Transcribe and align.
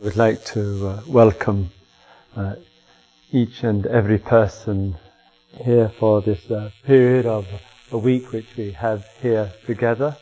I 0.00 0.04
would 0.04 0.16
like 0.16 0.42
to 0.46 0.88
uh, 0.88 1.02
welcome 1.06 1.72
uh, 2.34 2.54
each 3.32 3.62
and 3.64 3.84
every 3.84 4.16
person 4.16 4.96
here 5.62 5.90
for 5.90 6.22
this 6.22 6.50
uh, 6.50 6.70
period 6.84 7.26
of 7.26 7.46
a 7.92 7.98
week 7.98 8.32
which 8.32 8.46
we 8.56 8.70
have 8.72 9.06
here 9.20 9.52
together. 9.66 10.16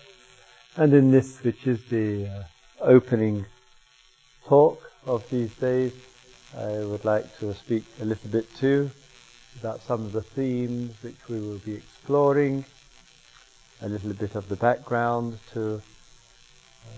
And 0.77 0.93
in 0.93 1.13
this, 1.13 1.45
which 1.45 1.65
is 1.69 1.85
the 1.91 2.27
uh, 2.27 2.43
opening 2.81 3.47
talk 4.47 4.91
of 5.07 5.31
these 5.31 5.55
days, 5.55 5.93
I 6.57 6.79
would 6.79 7.05
like 7.05 7.39
to 7.39 7.55
speak 7.55 7.85
a 8.01 8.05
little 8.05 8.31
bit 8.31 8.53
too 8.57 8.91
about 9.61 9.81
some 9.83 10.05
of 10.05 10.11
the 10.11 10.23
themes 10.23 10.97
which 11.03 11.29
we 11.29 11.39
will 11.39 11.59
be 11.59 11.75
exploring, 11.75 12.65
a 13.81 13.89
little 13.89 14.13
bit 14.13 14.35
of 14.35 14.49
the 14.49 14.57
background 14.57 15.39
to 15.53 15.77
uh, 15.77 16.91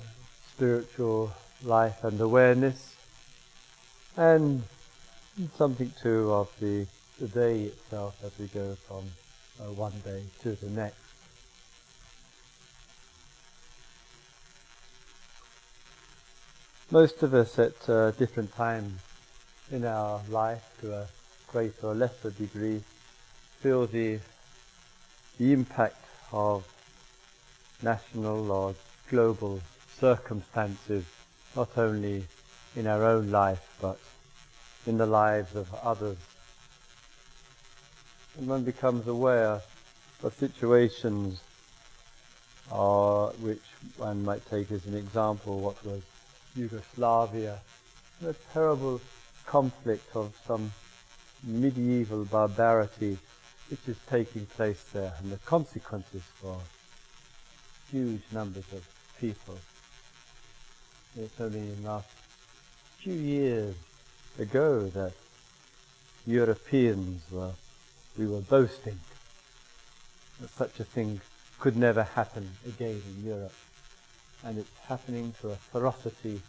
spiritual 0.54 1.30
life 1.62 2.02
and 2.04 2.20
awareness, 2.20 2.94
and 4.16 4.62
something 5.56 5.92
too 6.02 6.32
of 6.32 6.48
the, 6.60 6.86
the 7.20 7.28
day 7.28 7.62
itself 7.62 8.14
as 8.24 8.32
we 8.38 8.46
go 8.46 8.76
from 8.86 9.04
uh, 9.60 9.70
one 9.72 9.92
day 10.04 10.22
to 10.42 10.52
the 10.52 10.70
next. 10.70 10.96
Most 16.90 17.22
of 17.22 17.34
us 17.34 17.58
at 17.58 17.88
uh, 17.88 18.10
different 18.12 18.52
times 18.54 18.98
in 19.70 19.84
our 19.84 20.20
life, 20.28 20.62
to 20.80 20.92
a 20.92 21.06
greater 21.46 21.88
or 21.88 21.94
lesser 21.94 22.30
degree, 22.30 22.82
feel 23.60 23.86
the, 23.86 24.18
the 25.38 25.52
impact 25.52 26.04
of 26.32 26.64
national 27.82 28.50
or 28.50 28.74
global 29.08 29.60
circumstances 29.98 31.04
not 31.56 31.76
only 31.76 32.24
in 32.76 32.86
our 32.86 33.04
own 33.04 33.30
life, 33.30 33.76
but 33.80 33.98
in 34.86 34.98
the 34.98 35.06
lives 35.06 35.54
of 35.54 35.72
others. 35.82 36.16
And 38.38 38.48
one 38.48 38.64
becomes 38.64 39.06
aware 39.06 39.60
of 40.22 40.34
situations 40.34 41.40
uh, 42.70 43.26
which 43.40 43.62
one 43.96 44.24
might 44.24 44.48
take 44.48 44.70
as 44.70 44.86
an 44.86 44.94
example 44.94 45.60
what 45.60 45.84
was 45.84 46.02
Yugoslavia, 46.54 47.58
a 48.26 48.34
terrible 48.52 49.00
conflict 49.46 50.14
of 50.14 50.32
some 50.46 50.72
medieval 51.42 52.24
barbarity 52.24 53.18
which 53.70 53.80
is 53.88 53.96
taking 54.08 54.46
place 54.46 54.82
there 54.92 55.12
and 55.20 55.32
the 55.32 55.38
consequences 55.38 56.22
for 56.40 56.58
huge 57.90 58.22
numbers 58.32 58.64
of 58.72 58.86
people. 59.20 59.58
It's 61.18 61.40
only 61.40 61.58
in 61.58 61.82
the 61.82 61.88
last 61.88 62.06
few 62.98 63.14
years 63.14 63.74
ago 64.38 64.86
that 64.94 65.12
Europeans 66.24 67.22
were, 67.32 67.50
we 68.16 68.26
were 68.26 68.40
boasting 68.42 69.00
that 70.40 70.50
such 70.50 70.78
a 70.78 70.84
thing 70.84 71.20
could 71.58 71.76
never 71.76 72.04
happen 72.04 72.48
again 72.66 73.02
in 73.16 73.26
Europe. 73.26 73.52
And 74.44 74.58
it's 74.58 74.78
happening 74.86 75.34
to 75.40 75.50
a 75.50 75.56
ferocity 75.56 76.40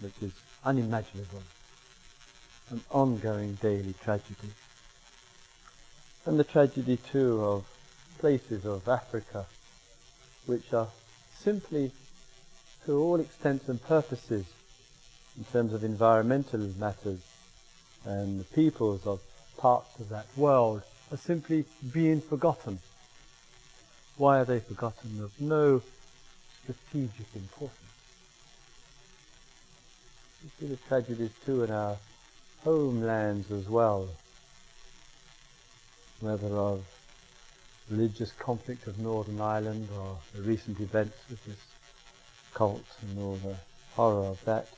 which 0.00 0.22
is 0.22 0.32
unimaginable, 0.64 1.42
an 2.70 2.80
ongoing 2.90 3.54
daily 3.62 3.94
tragedy. 4.02 4.50
And 6.26 6.38
the 6.38 6.44
tragedy 6.44 6.98
too 7.12 7.44
of 7.44 7.64
places 8.18 8.66
of 8.66 8.88
Africa 8.88 9.46
which 10.46 10.72
are 10.72 10.88
simply 11.38 11.92
to 12.86 12.98
all 12.98 13.20
extents 13.20 13.68
and 13.68 13.82
purposes 13.82 14.46
in 15.36 15.44
terms 15.44 15.72
of 15.72 15.84
environmental 15.84 16.60
matters 16.78 17.20
and 18.04 18.40
the 18.40 18.44
peoples 18.44 19.06
of 19.06 19.20
parts 19.56 19.98
of 20.00 20.08
that 20.08 20.26
world 20.36 20.82
are 21.12 21.16
simply 21.16 21.64
being 21.92 22.20
forgotten. 22.20 22.78
Why 24.16 24.40
are 24.40 24.44
they 24.44 24.60
forgotten? 24.60 25.22
Of 25.22 25.40
no 25.40 25.82
strategic 26.62 27.26
importance. 27.34 27.74
You 30.42 30.50
see 30.58 30.66
the 30.66 30.76
tragedies 30.88 31.32
too 31.44 31.64
in 31.64 31.70
our 31.70 31.96
homelands 32.64 33.50
as 33.50 33.68
well, 33.68 34.08
whether 36.20 36.48
of 36.48 36.84
religious 37.90 38.32
conflict 38.32 38.86
of 38.86 38.98
Northern 38.98 39.40
Ireland 39.40 39.88
or 39.98 40.18
the 40.34 40.42
recent 40.42 40.80
events 40.80 41.16
with 41.30 41.44
this 41.44 41.56
cult 42.54 42.84
and 43.02 43.18
all 43.18 43.36
the 43.36 43.56
horror 43.94 44.26
of 44.26 44.44
that, 44.44 44.68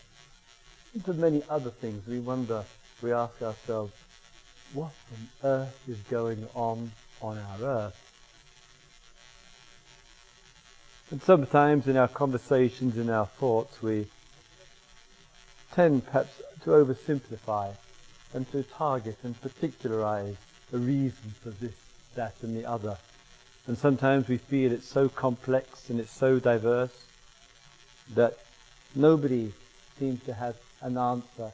into 0.94 1.12
many 1.14 1.42
other 1.48 1.70
things, 1.70 2.06
we 2.06 2.18
wonder, 2.18 2.64
we 3.02 3.12
ask 3.12 3.40
ourselves, 3.42 3.92
what 4.72 4.92
on 5.12 5.48
earth 5.50 5.88
is 5.88 5.98
going 6.10 6.46
on 6.54 6.90
on 7.20 7.38
our 7.38 7.62
earth? 7.62 8.06
And 11.10 11.22
sometimes 11.22 11.88
in 11.88 11.96
our 11.96 12.08
conversations, 12.08 12.96
in 12.96 13.10
our 13.10 13.26
thoughts, 13.26 13.82
we 13.82 14.06
tend 15.72 16.06
perhaps 16.06 16.40
to 16.62 16.70
oversimplify 16.70 17.74
and 18.32 18.50
to 18.52 18.62
target 18.62 19.18
and 19.24 19.40
particularize 19.40 20.36
the 20.70 20.78
reason 20.78 21.34
for 21.42 21.50
this, 21.50 21.74
that 22.14 22.34
and 22.42 22.56
the 22.56 22.64
other. 22.64 22.96
And 23.66 23.76
sometimes 23.76 24.28
we 24.28 24.38
feel 24.38 24.72
it's 24.72 24.88
so 24.88 25.08
complex 25.08 25.90
and 25.90 25.98
it's 26.00 26.12
so 26.12 26.38
diverse 26.38 27.06
that 28.14 28.36
nobody 28.94 29.52
seems 29.98 30.22
to 30.24 30.34
have 30.34 30.56
an 30.82 30.96
answer 30.96 31.52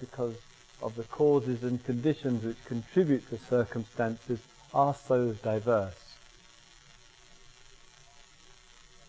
because 0.00 0.34
of 0.82 0.94
the 0.96 1.02
causes 1.04 1.62
and 1.62 1.84
conditions 1.84 2.44
which 2.44 2.64
contribute 2.64 3.28
to 3.28 3.38
circumstances 3.38 4.38
are 4.72 4.94
so 4.94 5.32
diverse. 5.42 6.14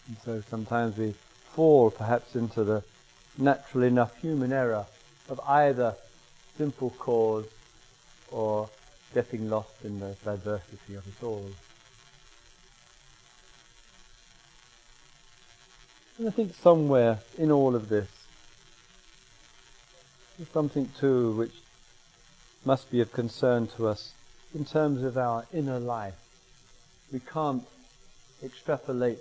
And 0.08 0.18
so 0.26 0.44
sometimes 0.50 0.98
we 0.98 1.14
fall 1.54 1.92
perhaps 1.92 2.36
into 2.36 2.64
the 2.64 2.84
natural 3.38 3.84
enough 3.84 4.18
human 4.18 4.52
error 4.52 4.86
of 5.30 5.40
either 5.42 5.96
simple 6.58 6.90
cause 6.98 7.46
or 8.32 8.70
getting 9.14 9.50
lost 9.50 9.84
in 9.84 10.00
the 10.00 10.16
diversity 10.24 10.96
of 10.96 11.06
it 11.08 11.24
all. 11.24 11.46
And 16.20 16.28
I 16.28 16.32
think 16.32 16.54
somewhere 16.54 17.20
in 17.38 17.50
all 17.50 17.76
of 17.76 17.88
this, 17.88 18.10
there's 20.38 20.50
something 20.50 20.90
too 21.00 21.32
which 21.32 21.54
must 22.66 22.92
be 22.92 23.00
of 23.00 23.14
concern 23.14 23.68
to 23.78 23.88
us 23.88 24.12
in 24.54 24.66
terms 24.66 25.02
of 25.02 25.18
our 25.18 25.46
inner 25.54 25.80
life. 25.80 26.20
We 27.14 27.22
can't 27.22 27.64
extrapolate 28.44 29.20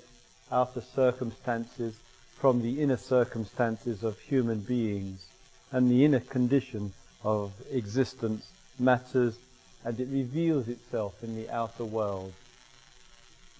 outer 0.51 0.81
circumstances 0.81 1.95
from 2.37 2.63
the 2.63 2.83
inner 2.83 2.97
circumstances 2.97 4.03
of 4.03 4.19
human 4.19 4.59
beings 4.59 5.25
and 5.71 5.89
the 5.89 6.05
inner 6.05 6.19
condition 6.19 6.93
of 7.23 7.53
existence 7.71 8.51
matters 8.77 9.39
and 9.85 10.01
it 10.01 10.09
reveals 10.11 10.67
itself 10.67 11.23
in 11.23 11.37
the 11.37 11.49
outer 11.49 11.85
world. 11.85 12.33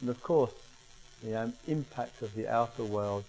And 0.01 0.11
of 0.11 0.21
course, 0.25 0.51
the 1.23 1.35
um, 1.37 1.53
impact 1.67 2.23
of 2.23 2.35
the 2.35 2.49
outer 2.49 2.85
world 2.85 3.25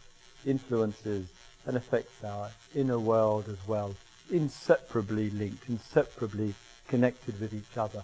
influences 0.46 1.28
and 1.66 1.76
affects 1.76 2.24
our 2.24 2.50
inner 2.76 3.00
world 3.00 3.46
as 3.50 3.68
well, 3.68 3.96
inseparably 4.32 5.30
linked, 5.32 5.70
inseparably 5.70 6.54
connected 6.88 7.40
with 7.40 7.54
each 7.54 7.78
other. 7.78 8.04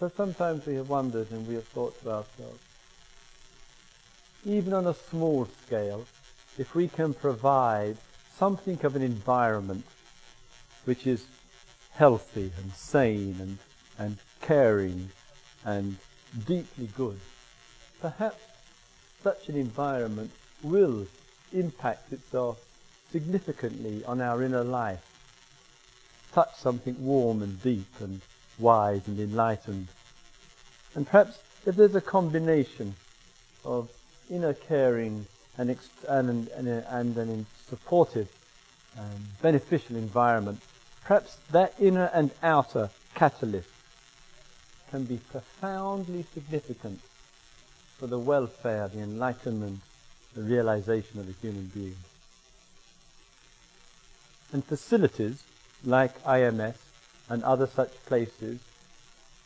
So 0.00 0.10
sometimes 0.16 0.66
we 0.66 0.74
have 0.74 0.88
wondered 0.88 1.30
and 1.30 1.46
we 1.46 1.54
have 1.54 1.68
thought 1.68 2.00
to 2.02 2.10
ourselves, 2.10 2.60
even 4.44 4.72
on 4.72 4.86
a 4.86 4.94
small 4.94 5.48
scale, 5.66 6.06
if 6.58 6.74
we 6.74 6.88
can 6.88 7.14
provide 7.14 7.96
something 8.36 8.78
of 8.84 8.96
an 8.96 9.02
environment 9.02 9.84
which 10.84 11.06
is 11.06 11.26
healthy 11.92 12.52
and 12.62 12.72
sane 12.72 13.36
and, 13.40 13.58
and 13.98 14.18
caring 14.40 15.10
and 15.64 15.96
deeply 16.44 16.88
good, 16.96 17.18
perhaps 18.00 18.42
such 19.22 19.48
an 19.48 19.56
environment 19.56 20.30
will 20.62 21.06
impact 21.52 22.12
itself 22.12 22.58
significantly 23.10 24.04
on 24.04 24.20
our 24.20 24.42
inner 24.42 24.64
life, 24.64 25.00
touch 26.32 26.54
something 26.56 26.96
warm 27.04 27.42
and 27.42 27.62
deep 27.62 27.88
and 28.00 28.20
wise 28.58 29.06
and 29.06 29.18
enlightened. 29.18 29.86
And 30.94 31.06
perhaps 31.06 31.38
if 31.66 31.76
there's 31.76 31.94
a 31.94 32.00
combination 32.00 32.94
of 33.64 33.88
inner 34.30 34.54
caring 34.54 35.26
and, 35.58 35.70
ex- 35.70 35.88
and, 36.08 36.48
and, 36.48 36.68
and 36.68 37.16
an 37.16 37.46
supportive 37.68 38.28
and 38.96 39.42
beneficial 39.42 39.96
environment, 39.96 40.60
perhaps 41.04 41.38
that 41.50 41.74
inner 41.78 42.10
and 42.12 42.30
outer 42.42 42.90
catalyst 43.14 43.68
can 44.90 45.04
be 45.04 45.18
profoundly 45.30 46.24
significant 46.34 47.00
for 47.98 48.06
the 48.06 48.18
welfare, 48.18 48.88
the 48.88 49.00
enlightenment, 49.00 49.80
the 50.34 50.42
realization 50.42 51.18
of 51.18 51.26
the 51.26 51.32
human 51.40 51.70
being. 51.74 51.96
And 54.52 54.64
facilities 54.64 55.42
like 55.84 56.22
IMS 56.24 56.76
and 57.28 57.42
other 57.42 57.66
such 57.66 57.92
places, 58.06 58.60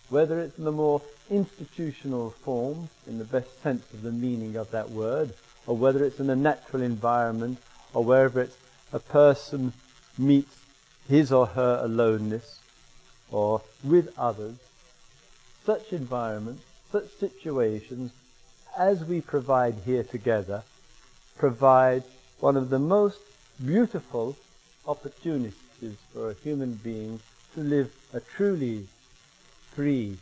whether 0.08 0.40
it's 0.40 0.58
in 0.58 0.64
the 0.64 0.72
more 0.72 1.00
institutional 1.30 2.30
form, 2.30 2.88
in 3.06 3.18
the 3.18 3.24
best 3.24 3.62
sense 3.62 3.84
of 3.94 4.02
the 4.02 4.12
meaning 4.12 4.56
of 4.56 4.70
that 4.72 4.90
word, 4.90 5.32
or 5.66 5.76
whether 5.76 6.04
it's 6.04 6.20
in 6.20 6.28
a 6.28 6.36
natural 6.36 6.82
environment, 6.82 7.58
or 7.94 8.04
wherever 8.04 8.40
it's 8.40 8.56
a 8.92 8.98
person 8.98 9.72
meets 10.18 10.56
his 11.08 11.32
or 11.32 11.46
her 11.46 11.80
aloneness, 11.82 12.60
or 13.30 13.62
with 13.84 14.12
others, 14.18 14.56
such 15.64 15.92
environments, 15.92 16.62
such 16.90 17.08
situations, 17.18 18.12
as 18.78 19.04
we 19.04 19.20
provide 19.20 19.74
here 19.84 20.02
together, 20.02 20.62
provide 21.38 22.02
one 22.40 22.56
of 22.56 22.70
the 22.70 22.78
most 22.78 23.18
beautiful 23.64 24.36
opportunities 24.86 25.54
for 26.12 26.30
a 26.30 26.34
human 26.34 26.74
being 26.74 27.20
to 27.54 27.60
live 27.60 27.92
a 28.14 28.20
truly 28.20 28.86
free 29.74 30.16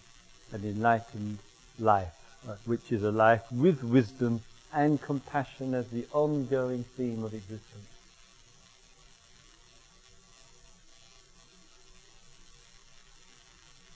and 0.52 0.64
enlightened 0.64 1.38
life, 1.78 2.14
uh, 2.48 2.54
which 2.64 2.90
is 2.90 3.02
a 3.02 3.10
life 3.10 3.42
with 3.52 3.82
wisdom 3.84 4.40
and 4.72 5.00
compassion 5.00 5.74
as 5.74 5.88
the 5.88 6.04
ongoing 6.12 6.84
theme 6.96 7.24
of 7.24 7.32
existence. 7.32 7.84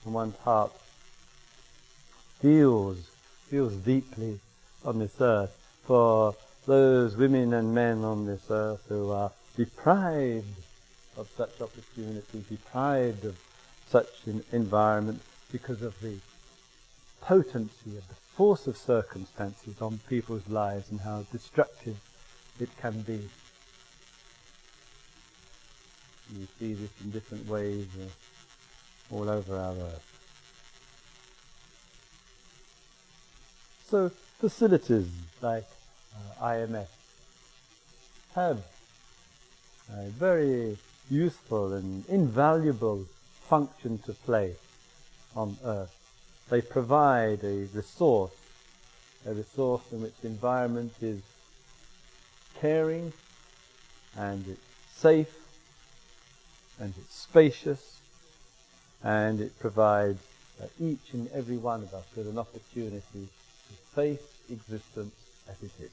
One's 0.04 0.36
heart 0.38 0.72
feels, 2.42 2.98
feels 3.48 3.72
deeply 3.76 4.40
on 4.84 4.98
this 4.98 5.14
earth 5.20 5.56
for 5.84 6.34
those 6.66 7.16
women 7.16 7.54
and 7.54 7.72
men 7.72 8.02
on 8.04 8.26
this 8.26 8.50
earth 8.50 8.84
who 8.88 9.12
are 9.12 9.30
deprived 9.56 10.44
of 11.16 11.28
such 11.36 11.60
opportunity, 11.60 12.44
deprived 12.50 13.24
of 13.24 13.36
such 13.88 14.26
an 14.26 14.42
environment 14.52 15.20
because 15.52 15.82
of 15.82 15.98
the 16.00 16.16
potency 17.20 17.96
of 17.96 18.08
the 18.08 18.14
force 18.36 18.66
of 18.66 18.76
circumstances 18.76 19.80
on 19.80 20.00
people's 20.08 20.48
lives 20.48 20.90
and 20.90 21.00
how 21.00 21.24
destructive 21.30 21.96
it 22.58 22.68
can 22.80 23.00
be. 23.02 23.20
You 26.34 26.48
see 26.58 26.72
this 26.74 26.90
in 27.04 27.10
different 27.10 27.46
ways 27.46 27.86
uh, 28.00 29.14
all 29.14 29.28
over 29.28 29.56
our 29.56 29.74
earth. 29.74 30.11
So 33.92 34.10
facilities 34.40 35.06
like 35.42 35.66
uh, 36.16 36.46
IMS 36.46 36.86
have 38.34 38.62
a 39.94 40.04
very 40.08 40.78
useful 41.10 41.74
and 41.74 42.02
invaluable 42.08 43.04
function 43.50 43.98
to 44.06 44.14
play 44.14 44.54
on 45.36 45.58
earth. 45.62 45.94
They 46.48 46.62
provide 46.62 47.44
a 47.44 47.68
resource, 47.74 48.32
a 49.26 49.34
resource 49.34 49.82
in 49.92 50.00
which 50.00 50.14
the 50.22 50.28
environment 50.28 50.94
is 51.02 51.20
caring 52.62 53.12
and 54.16 54.42
it's 54.48 54.96
safe 54.96 55.36
and 56.80 56.94
it's 56.96 57.14
spacious 57.14 57.98
and 59.04 59.38
it 59.38 59.60
provides 59.60 60.22
uh, 60.62 60.66
each 60.80 61.12
and 61.12 61.30
every 61.34 61.58
one 61.58 61.82
of 61.82 61.92
us 61.92 62.06
with 62.16 62.26
an 62.26 62.38
opportunity 62.38 63.28
face 63.94 64.20
existence 64.50 65.14
as 65.48 65.62
it 65.62 65.72
is. 65.80 65.90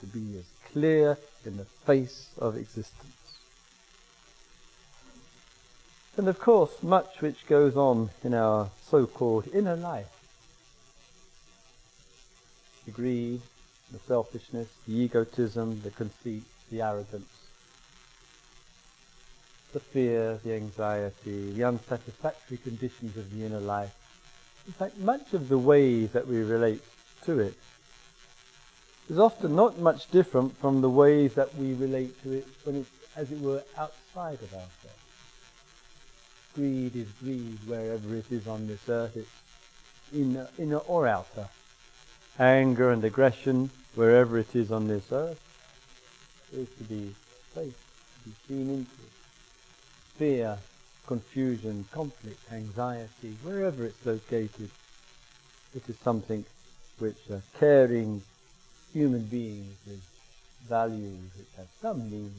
To 0.00 0.06
be 0.06 0.38
as 0.38 0.72
clear 0.72 1.18
in 1.44 1.56
the 1.56 1.64
face 1.64 2.30
of 2.38 2.56
existence. 2.56 3.12
And 6.16 6.28
of 6.28 6.38
course, 6.38 6.82
much 6.82 7.20
which 7.20 7.46
goes 7.46 7.76
on 7.76 8.10
in 8.22 8.34
our 8.34 8.68
so-called 8.90 9.48
inner 9.54 9.76
life. 9.76 10.08
The 12.84 12.90
greed, 12.90 13.40
the 13.90 13.98
selfishness, 14.00 14.68
the 14.86 14.94
egotism, 14.94 15.80
the 15.82 15.90
conceit, 15.90 16.42
the 16.70 16.82
arrogance, 16.82 17.28
the 19.72 19.80
fear, 19.80 20.38
the 20.44 20.54
anxiety, 20.54 21.52
the 21.52 21.64
unsatisfactory 21.64 22.58
conditions 22.58 23.16
of 23.16 23.30
the 23.34 23.46
inner 23.46 23.60
life. 23.60 23.94
In 24.66 24.72
fact, 24.72 24.98
much 24.98 25.32
of 25.34 25.48
the 25.48 25.58
way 25.58 26.06
that 26.06 26.26
we 26.26 26.42
relate 26.42 26.82
to 27.24 27.40
it 27.40 27.54
is 29.10 29.18
often 29.18 29.56
not 29.56 29.78
much 29.78 30.10
different 30.10 30.56
from 30.56 30.80
the 30.80 30.90
ways 30.90 31.34
that 31.34 31.54
we 31.56 31.74
relate 31.74 32.20
to 32.22 32.32
it 32.32 32.46
when 32.64 32.76
it's, 32.76 32.90
as 33.16 33.32
it 33.32 33.40
were, 33.40 33.62
outside 33.76 34.40
of 34.40 34.52
ourselves. 34.54 35.02
Greed 36.54 36.94
is 36.94 37.08
greed 37.20 37.58
wherever 37.66 38.14
it 38.14 38.30
is 38.30 38.46
on 38.46 38.66
this 38.66 38.88
earth. 38.88 39.16
It's 39.16 39.28
inner, 40.14 40.48
inner 40.58 40.78
or 40.78 41.06
outer. 41.08 41.48
Anger 42.38 42.90
and 42.90 43.02
aggression 43.04 43.70
wherever 43.94 44.38
it 44.38 44.54
is 44.54 44.70
on 44.70 44.86
this 44.86 45.10
earth 45.12 45.40
is 46.52 46.68
to 46.78 46.84
be 46.84 47.14
faced, 47.54 47.76
to 48.24 48.28
be 48.28 48.34
seen 48.46 48.70
into. 48.70 48.90
Fear, 50.16 50.58
confusion, 51.06 51.86
conflict, 51.92 52.40
anxiety, 52.52 53.36
wherever 53.42 53.84
it's 53.84 54.06
located, 54.06 54.70
it 55.74 55.82
is 55.88 55.96
something 55.98 56.44
which 56.98 57.18
uh, 57.32 57.38
caring 57.58 58.22
human 58.92 59.22
beings 59.22 59.74
with 59.86 60.02
values 60.68 61.30
which 61.36 61.48
have 61.56 61.66
some 61.80 62.10
meaning 62.10 62.32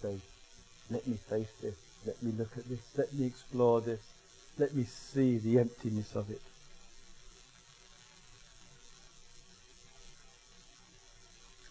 say, 0.00 0.16
let 0.90 1.06
me 1.06 1.16
face 1.28 1.52
this, 1.60 1.74
let 2.06 2.22
me 2.22 2.32
look 2.38 2.56
at 2.56 2.68
this. 2.68 2.78
Let 2.96 3.12
me 3.12 3.26
explore 3.26 3.80
this. 3.80 4.00
Let 4.58 4.74
me 4.74 4.84
see 4.84 5.38
the 5.38 5.58
emptiness 5.58 6.14
of 6.14 6.30
it. 6.30 6.40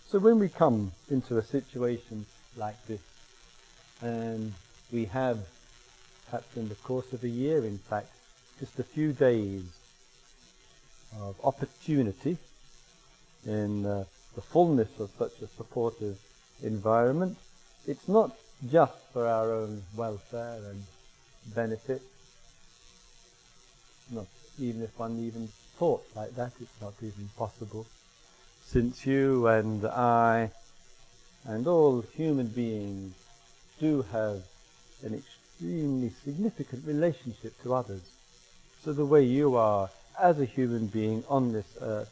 So 0.10 0.20
when 0.20 0.40
we 0.40 0.50
come 0.50 0.92
into 1.10 1.38
a 1.38 1.44
situation 1.44 2.26
like 2.58 2.86
this, 2.86 3.00
and 4.02 4.54
we 4.92 5.06
have, 5.06 5.40
perhaps 6.30 6.58
in 6.58 6.70
the 6.70 6.76
course 6.76 7.12
of 7.14 7.24
a 7.24 7.30
year, 7.30 7.66
in 7.66 7.78
fact, 7.78 8.10
just 8.60 8.80
a 8.80 8.84
few 8.84 9.12
days 9.14 9.64
of 11.20 11.36
opportunity 11.44 12.38
in 13.46 13.86
uh, 13.86 14.06
the 14.36 14.42
fullness 14.42 15.00
of 15.00 15.10
such 15.18 15.42
a 15.42 15.48
supportive 15.48 16.18
environment, 16.64 17.38
it's 17.88 18.08
not 18.08 18.36
just 18.70 18.94
for 19.14 19.28
our 19.28 19.52
own 19.52 19.84
welfare 19.96 20.60
and 20.70 20.84
benefit. 21.54 22.02
Not 24.12 24.28
even 24.60 24.82
if 24.84 24.98
one 24.98 25.20
even 25.20 25.48
thought 25.78 26.06
like 26.16 26.36
that, 26.36 26.52
it's 26.60 26.82
not 26.82 26.94
even 27.02 27.30
possible. 27.38 27.86
Since 28.66 29.06
you 29.06 29.48
and 29.48 29.86
I 29.86 30.52
and 31.46 31.68
all 31.68 32.02
human 32.02 32.48
beings 32.48 33.14
do 33.80 34.04
have 34.12 34.42
an 35.04 35.14
extremely 35.56 36.12
significant 36.24 36.86
relationship 36.86 37.54
to 37.64 37.74
others. 37.74 38.02
So 38.84 38.92
the 38.92 39.06
way 39.06 39.24
you 39.24 39.56
are 39.56 39.90
as 40.22 40.40
a 40.40 40.46
human 40.46 40.88
being 40.88 41.24
on 41.30 41.54
this 41.54 41.78
earth 41.82 42.12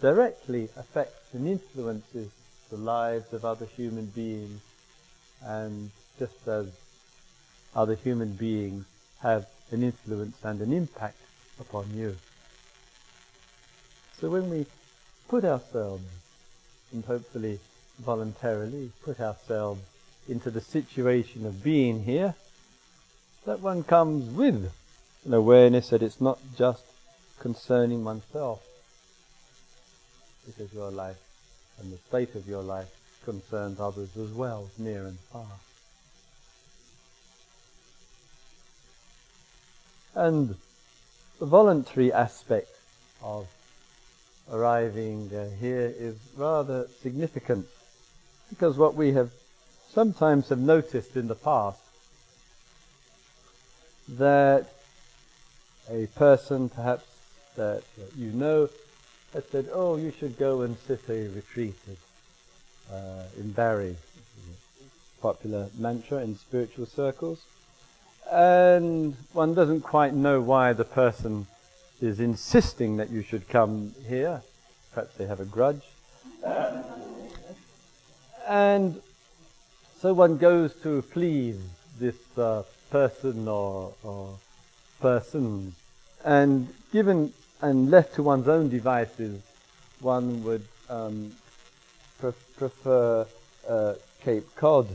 directly 0.00 0.68
affects 0.76 1.32
and 1.32 1.48
influences 1.48 2.28
the 2.70 2.76
lives 2.76 3.32
of 3.32 3.44
other 3.44 3.64
human 3.64 4.06
beings 4.06 4.60
and 5.42 5.90
just 6.18 6.46
as 6.46 6.66
other 7.74 7.94
human 7.94 8.32
beings 8.34 8.84
have 9.20 9.46
an 9.70 9.82
influence 9.82 10.36
and 10.42 10.60
an 10.60 10.72
impact 10.72 11.18
upon 11.60 11.86
you. 11.94 12.14
So 14.20 14.28
when 14.30 14.50
we 14.50 14.66
put 15.28 15.44
ourselves, 15.44 16.04
and 16.92 17.04
hopefully 17.04 17.58
voluntarily 17.98 18.92
put 19.02 19.18
ourselves 19.18 19.80
into 20.28 20.50
the 20.50 20.60
situation 20.60 21.46
of 21.46 21.64
being 21.64 22.04
here, 22.04 22.34
that 23.44 23.60
one 23.60 23.82
comes 23.82 24.32
with 24.34 24.72
an 25.24 25.34
awareness 25.34 25.90
that 25.90 26.02
it's 26.02 26.20
not 26.20 26.38
just 26.56 26.84
concerning 27.40 28.04
oneself, 28.04 28.62
because 30.46 30.72
your 30.72 30.90
life 30.90 31.18
and 31.80 31.92
the 31.92 31.98
state 32.08 32.34
of 32.34 32.48
your 32.48 32.62
life 32.62 32.88
concerns 33.24 33.80
others 33.80 34.16
as 34.16 34.30
well, 34.30 34.68
near 34.78 35.06
and 35.06 35.18
far. 35.32 35.46
And 40.14 40.56
the 41.38 41.46
voluntary 41.46 42.12
aspect 42.12 42.68
of 43.22 43.48
arriving 44.50 45.30
uh, 45.34 45.48
here 45.58 45.92
is 45.96 46.16
rather 46.36 46.86
significant 47.00 47.66
because 48.50 48.76
what 48.76 48.94
we 48.94 49.12
have 49.12 49.30
sometimes 49.92 50.50
have 50.50 50.58
noticed 50.58 51.16
in 51.16 51.28
the 51.28 51.34
past 51.34 51.81
that 54.08 54.66
a 55.90 56.06
person 56.14 56.68
perhaps 56.68 57.06
that 57.56 57.82
you 58.16 58.30
know 58.32 58.68
has 59.32 59.44
said, 59.46 59.68
oh, 59.72 59.96
you 59.96 60.12
should 60.18 60.38
go 60.38 60.62
and 60.62 60.76
sit 60.86 61.00
a 61.08 61.28
retreat 61.28 61.76
uh, 62.92 63.22
in 63.38 63.52
Barre, 63.52 63.96
popular 65.20 65.68
mantra 65.78 66.18
in 66.18 66.36
spiritual 66.36 66.86
circles. 66.86 67.42
And 68.30 69.16
one 69.32 69.54
doesn't 69.54 69.82
quite 69.82 70.14
know 70.14 70.40
why 70.40 70.72
the 70.72 70.84
person 70.84 71.46
is 72.00 72.20
insisting 72.20 72.96
that 72.96 73.10
you 73.10 73.22
should 73.22 73.48
come 73.48 73.94
here. 74.06 74.42
Perhaps 74.92 75.16
they 75.16 75.26
have 75.26 75.40
a 75.40 75.44
grudge. 75.44 75.82
And 78.48 79.00
so 80.00 80.12
one 80.12 80.36
goes 80.36 80.74
to 80.82 81.02
please 81.02 81.60
this 81.98 82.16
uh, 82.36 82.64
person 82.92 83.48
or, 83.48 83.94
or 84.04 84.38
persons. 85.00 85.74
And 86.24 86.68
given 86.92 87.32
and 87.62 87.90
left 87.90 88.14
to 88.16 88.22
one's 88.22 88.46
own 88.46 88.68
devices, 88.68 89.40
one 90.00 90.44
would 90.44 90.64
um, 90.90 91.32
pre- 92.20 92.32
prefer 92.56 93.26
uh, 93.68 93.94
Cape 94.22 94.54
Cod 94.56 94.88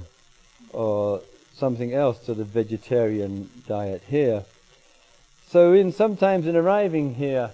or 0.71 1.21
something 1.55 1.93
else 1.93 2.19
to 2.25 2.35
the 2.35 2.43
vegetarian 2.43 3.49
diet 3.67 4.03
here. 4.07 4.45
So, 5.49 5.73
in 5.73 5.91
sometimes 5.91 6.45
in 6.45 6.55
arriving 6.55 7.15
here, 7.15 7.49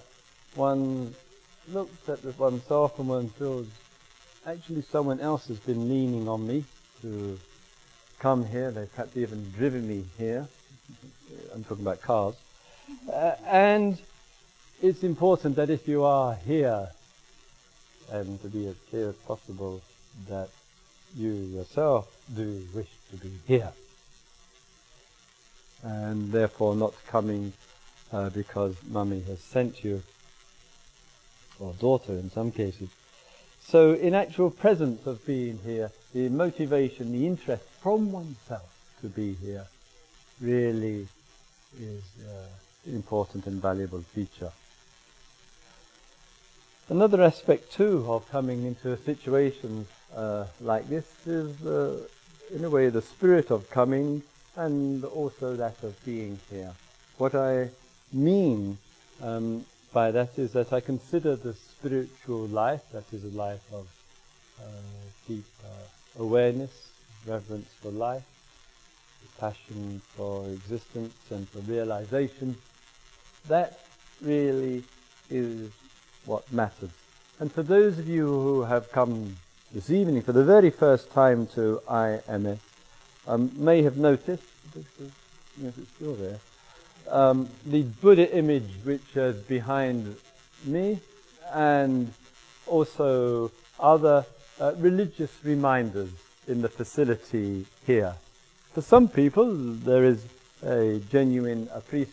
one 0.56 1.16
looks 1.72 2.10
at 2.10 2.24
oneself 2.38 3.00
and 3.00 3.08
one 3.08 3.30
feels 3.30 3.68
actually 4.46 4.82
someone 4.82 5.22
else 5.22 5.48
has 5.48 5.60
been 5.60 5.88
leaning 5.88 6.28
on 6.28 6.46
me 6.46 6.66
to 7.02 7.40
come 8.24 8.46
here. 8.46 8.72
They've 8.72 8.90
perhaps 8.90 9.18
even 9.18 9.52
driven 9.52 9.86
me 9.86 10.06
here. 10.18 10.48
I'm 11.54 11.66
talking 11.66 11.84
about 11.84 12.02
cars. 12.02 12.36
Uh, 13.12 13.36
and 13.46 14.00
it's 14.82 15.04
important 15.04 15.58
that 15.58 15.70
if 15.70 15.90
you 15.90 16.06
are 16.06 16.34
here, 16.36 16.88
and 18.10 18.42
to 18.42 18.48
be 18.48 18.68
as 18.68 18.76
clear 18.90 19.10
as 19.10 19.16
possible, 19.16 19.82
that 20.30 20.48
you 21.18 21.32
yourself 21.32 22.18
do 22.34 22.66
wish 22.74 22.88
to 23.12 23.18
be 23.18 23.32
here. 23.46 23.74
And 25.84 26.32
therefore 26.32 26.78
not 26.78 26.94
coming 27.08 27.52
uh, 28.14 28.30
because 28.30 28.78
mummy 28.90 29.20
has 29.28 29.40
sent 29.42 29.84
you, 29.84 30.02
or 31.60 31.74
daughter 31.74 32.14
in 32.14 32.32
some 32.32 32.54
cases. 32.54 32.88
So 33.68 33.96
in 33.96 34.14
actual 34.14 34.50
presence 34.50 35.06
of 35.08 35.26
being 35.26 35.60
here, 35.66 35.92
the 36.14 36.30
motivation, 36.30 37.12
the 37.12 37.26
interest 37.26 37.64
from 37.82 38.12
oneself 38.12 38.70
to 39.02 39.08
be 39.08 39.34
here 39.34 39.66
really 40.40 41.08
is 41.80 42.04
uh, 42.28 42.46
an 42.86 42.96
important 42.96 43.48
and 43.48 43.62
valuable 43.62 44.02
feature. 44.02 44.52
Another 46.90 47.24
aspect 47.24 47.72
too 47.72 48.06
of 48.08 48.30
coming 48.30 48.66
into 48.66 48.96
situations 48.98 49.88
uh, 50.16 50.46
like 50.62 50.88
this 50.90 51.06
is, 51.26 51.66
uh, 51.66 51.98
in 52.54 52.64
a 52.64 52.70
way, 52.70 52.90
the 52.90 53.02
spirit 53.02 53.50
of 53.50 53.70
coming 53.70 54.22
and 54.56 55.04
also 55.06 55.56
that 55.56 55.82
of 55.82 56.06
being 56.06 56.40
here. 56.52 56.74
What 57.18 57.34
I 57.34 57.70
mean 58.12 58.78
um, 59.22 59.66
by 59.92 60.12
that 60.12 60.38
is 60.38 60.52
that 60.54 60.72
I 60.74 60.82
consider 60.82 61.36
the 61.36 61.54
spiritual 61.54 62.48
life, 62.48 62.82
that 62.92 63.06
is 63.12 63.24
a 63.24 63.36
life 63.36 63.64
of 63.74 63.88
uh, 64.62 64.66
deep 65.28 65.46
uh, 65.64 65.68
awareness, 66.20 66.90
reverence 67.26 67.70
for 67.82 67.90
life, 67.90 68.24
passion 69.40 70.02
for 70.16 70.48
existence 70.48 71.16
and 71.30 71.48
for 71.50 71.60
realization, 71.60 72.56
that 73.48 73.80
really 74.22 74.84
is 75.30 75.70
what 76.26 76.50
matters. 76.52 76.92
And 77.40 77.52
for 77.52 77.64
those 77.64 78.00
of 78.00 78.08
you 78.08 78.26
who 78.26 78.62
have 78.64 78.92
come 78.92 79.36
this 79.74 79.90
evening 79.90 80.22
for 80.22 80.32
the 80.32 80.44
very 80.44 80.70
first 80.70 81.12
time 81.12 81.48
to 81.56 81.82
IMS, 81.90 82.60
um, 83.28 83.52
may 83.56 83.82
have 83.82 83.98
noticed, 83.98 84.44
yes, 85.62 85.74
it's 85.78 85.90
still 85.96 86.16
there, 86.16 86.40
um, 87.10 87.50
the 87.66 87.84
Buddha 87.84 88.34
image 88.36 88.70
which 88.84 89.16
is 89.16 89.36
behind 89.44 90.16
me, 90.64 91.00
and 91.54 92.14
also 92.68 93.52
other 93.80 94.26
uh, 94.60 94.74
religious 94.78 95.32
reminders 95.44 96.10
in 96.48 96.62
the 96.62 96.70
facility 96.70 97.66
here. 97.86 98.16
For 98.74 98.82
some 98.82 99.08
people, 99.08 99.54
there 99.54 100.04
is 100.04 100.26
a 100.66 101.00
genuine 101.12 101.68
appreci- 101.68 102.08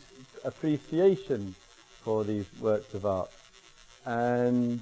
appreciation 0.45 1.55
for 2.03 2.25
these 2.25 2.47
works 2.61 2.95
of 2.95 3.07
art, 3.07 3.31
and 4.07 4.81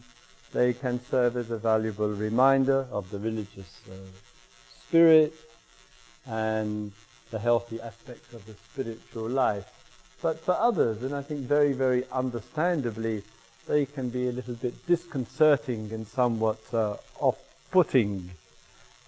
they 0.52 0.72
can 0.72 1.00
serve 1.04 1.36
as 1.36 1.50
a 1.50 1.58
valuable 1.58 2.08
reminder 2.08 2.86
of 2.90 3.10
the 3.10 3.18
religious 3.18 3.80
uh, 3.90 3.94
spirit 4.86 5.34
and 6.26 6.92
the 7.30 7.38
healthy 7.38 7.80
aspects 7.80 8.32
of 8.32 8.44
the 8.46 8.54
spiritual 8.72 9.28
life. 9.28 9.66
But 10.22 10.40
for 10.40 10.52
others, 10.52 11.02
and 11.02 11.14
I 11.14 11.22
think 11.22 11.40
very, 11.40 11.72
very 11.72 12.04
understandably, 12.10 13.22
they 13.66 13.84
can 13.86 14.08
be 14.08 14.28
a 14.28 14.32
little 14.32 14.54
bit 14.54 14.86
disconcerting 14.86 15.92
and 15.92 16.06
somewhat 16.06 16.58
uh, 16.72 16.96
off-putting. 17.68 18.30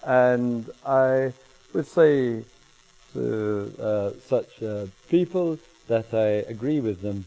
And 0.07 0.71
I 0.87 1.33
would 1.73 1.87
say 1.87 2.45
to 3.13 3.73
uh, 3.81 4.11
such 4.27 4.63
uh, 4.63 4.87
people 5.09 5.59
that 5.89 6.13
I 6.15 6.51
agree 6.51 6.81
with 6.81 7.03
them. 7.03 7.25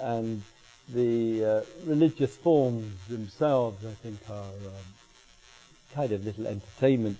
And 0.00 0.42
the 0.88 1.44
uh, 1.44 1.60
religious 1.86 2.36
forms 2.36 2.92
themselves, 3.08 3.84
I 3.84 3.94
think, 4.02 4.18
are 4.28 4.42
um, 4.42 4.86
kind 5.94 6.12
of 6.12 6.24
little 6.24 6.46
entertainment. 6.46 7.18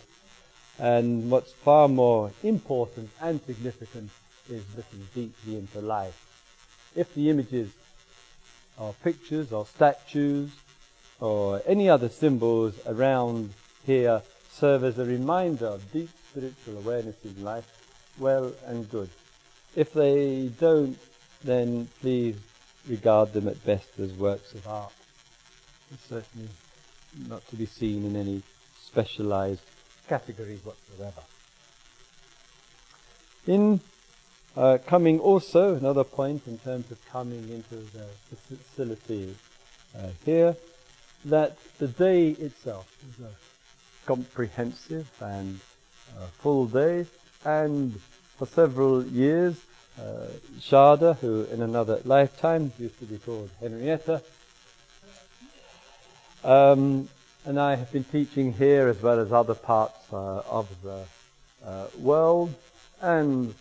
And 0.79 1.31
what's 1.31 1.53
far 1.53 1.89
more 1.89 2.33
important 2.43 3.11
and 3.21 3.41
significant 3.43 4.11
is 4.51 4.65
looking 4.77 5.07
deeply 5.15 5.57
into 5.59 5.81
life. 5.81 6.21
If 6.97 7.15
the 7.15 7.31
images 7.31 7.71
are 8.79 8.93
pictures 9.05 9.53
or 9.53 9.67
statues 9.67 10.51
or 11.25 11.63
any 11.65 11.89
other 11.89 12.11
symbols 12.11 12.75
around 12.87 13.51
here 13.87 14.21
serve 14.53 14.85
as 14.85 14.99
a 14.99 15.05
reminder 15.07 15.67
of 15.67 15.91
deep 15.91 16.11
spiritual 16.31 16.77
awareness 16.77 17.17
in 17.25 17.43
life, 17.43 17.65
well 18.19 18.53
and 18.67 18.91
good. 18.91 19.09
If 19.75 19.95
they 19.95 20.49
don't, 20.61 20.99
then 21.43 21.89
please 22.03 22.37
regard 22.87 23.33
them 23.33 23.49
at 23.49 23.65
best 23.65 23.89
as 23.99 24.13
works 24.13 24.53
of 24.53 24.69
art. 24.69 24.93
It's 25.93 26.05
certainly 26.05 26.51
not 27.27 27.49
to 27.49 27.57
be 27.57 27.65
seen 27.65 28.05
in 28.05 28.17
any 28.17 28.43
specialized 28.83 29.63
categories 30.07 30.61
whatsoever. 30.63 31.23
In 33.47 33.81
uh, 34.59 34.77
coming 34.87 35.21
also, 35.21 35.75
another 35.75 36.05
point 36.05 36.43
in 36.47 36.59
terms 36.59 36.91
of 36.91 37.03
coming 37.07 37.49
into 37.49 37.77
the 37.77 38.07
facility 38.37 39.35
uh, 39.97 40.09
here, 40.27 40.55
that 41.27 41.57
the 41.79 41.89
day 41.89 42.31
itself 42.31 42.87
is 43.09 43.25
a 43.25 43.31
comprehensive 44.07 45.11
and 45.21 45.61
uh, 46.17 46.27
full 46.39 46.67
day, 46.67 47.07
and 47.45 47.99
for 48.37 48.47
several 48.47 49.05
years, 49.07 49.57
uh, 49.99 50.27
Shada, 50.61 51.17
who 51.19 51.45
in 51.45 51.63
another 51.63 52.01
lifetime 52.05 52.73
used 52.79 52.99
to 52.99 53.07
be 53.07 53.19
called 53.19 53.51
Henrietta, 53.61 54.23
um, 56.43 57.09
and 57.47 57.61
I 57.61 57.77
have 57.77 57.93
been 57.93 58.05
teaching 58.05 58.53
here 58.53 58.89
as 58.89 59.01
well 59.01 59.19
as 59.21 59.33
other 59.33 59.55
parts 59.55 60.13
uh, 60.13 60.43
of 60.49 60.69
the 60.83 61.05
uh, 61.65 61.87
world, 61.99 62.55
and 63.01 63.55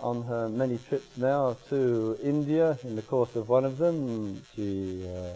on 0.00 0.22
her 0.24 0.48
many 0.48 0.78
trips 0.88 1.16
now 1.16 1.56
to 1.70 2.18
India. 2.22 2.78
In 2.84 2.94
the 2.94 3.02
course 3.02 3.34
of 3.36 3.48
one 3.48 3.64
of 3.64 3.78
them, 3.78 4.42
she 4.54 5.04
uh, 5.08 5.30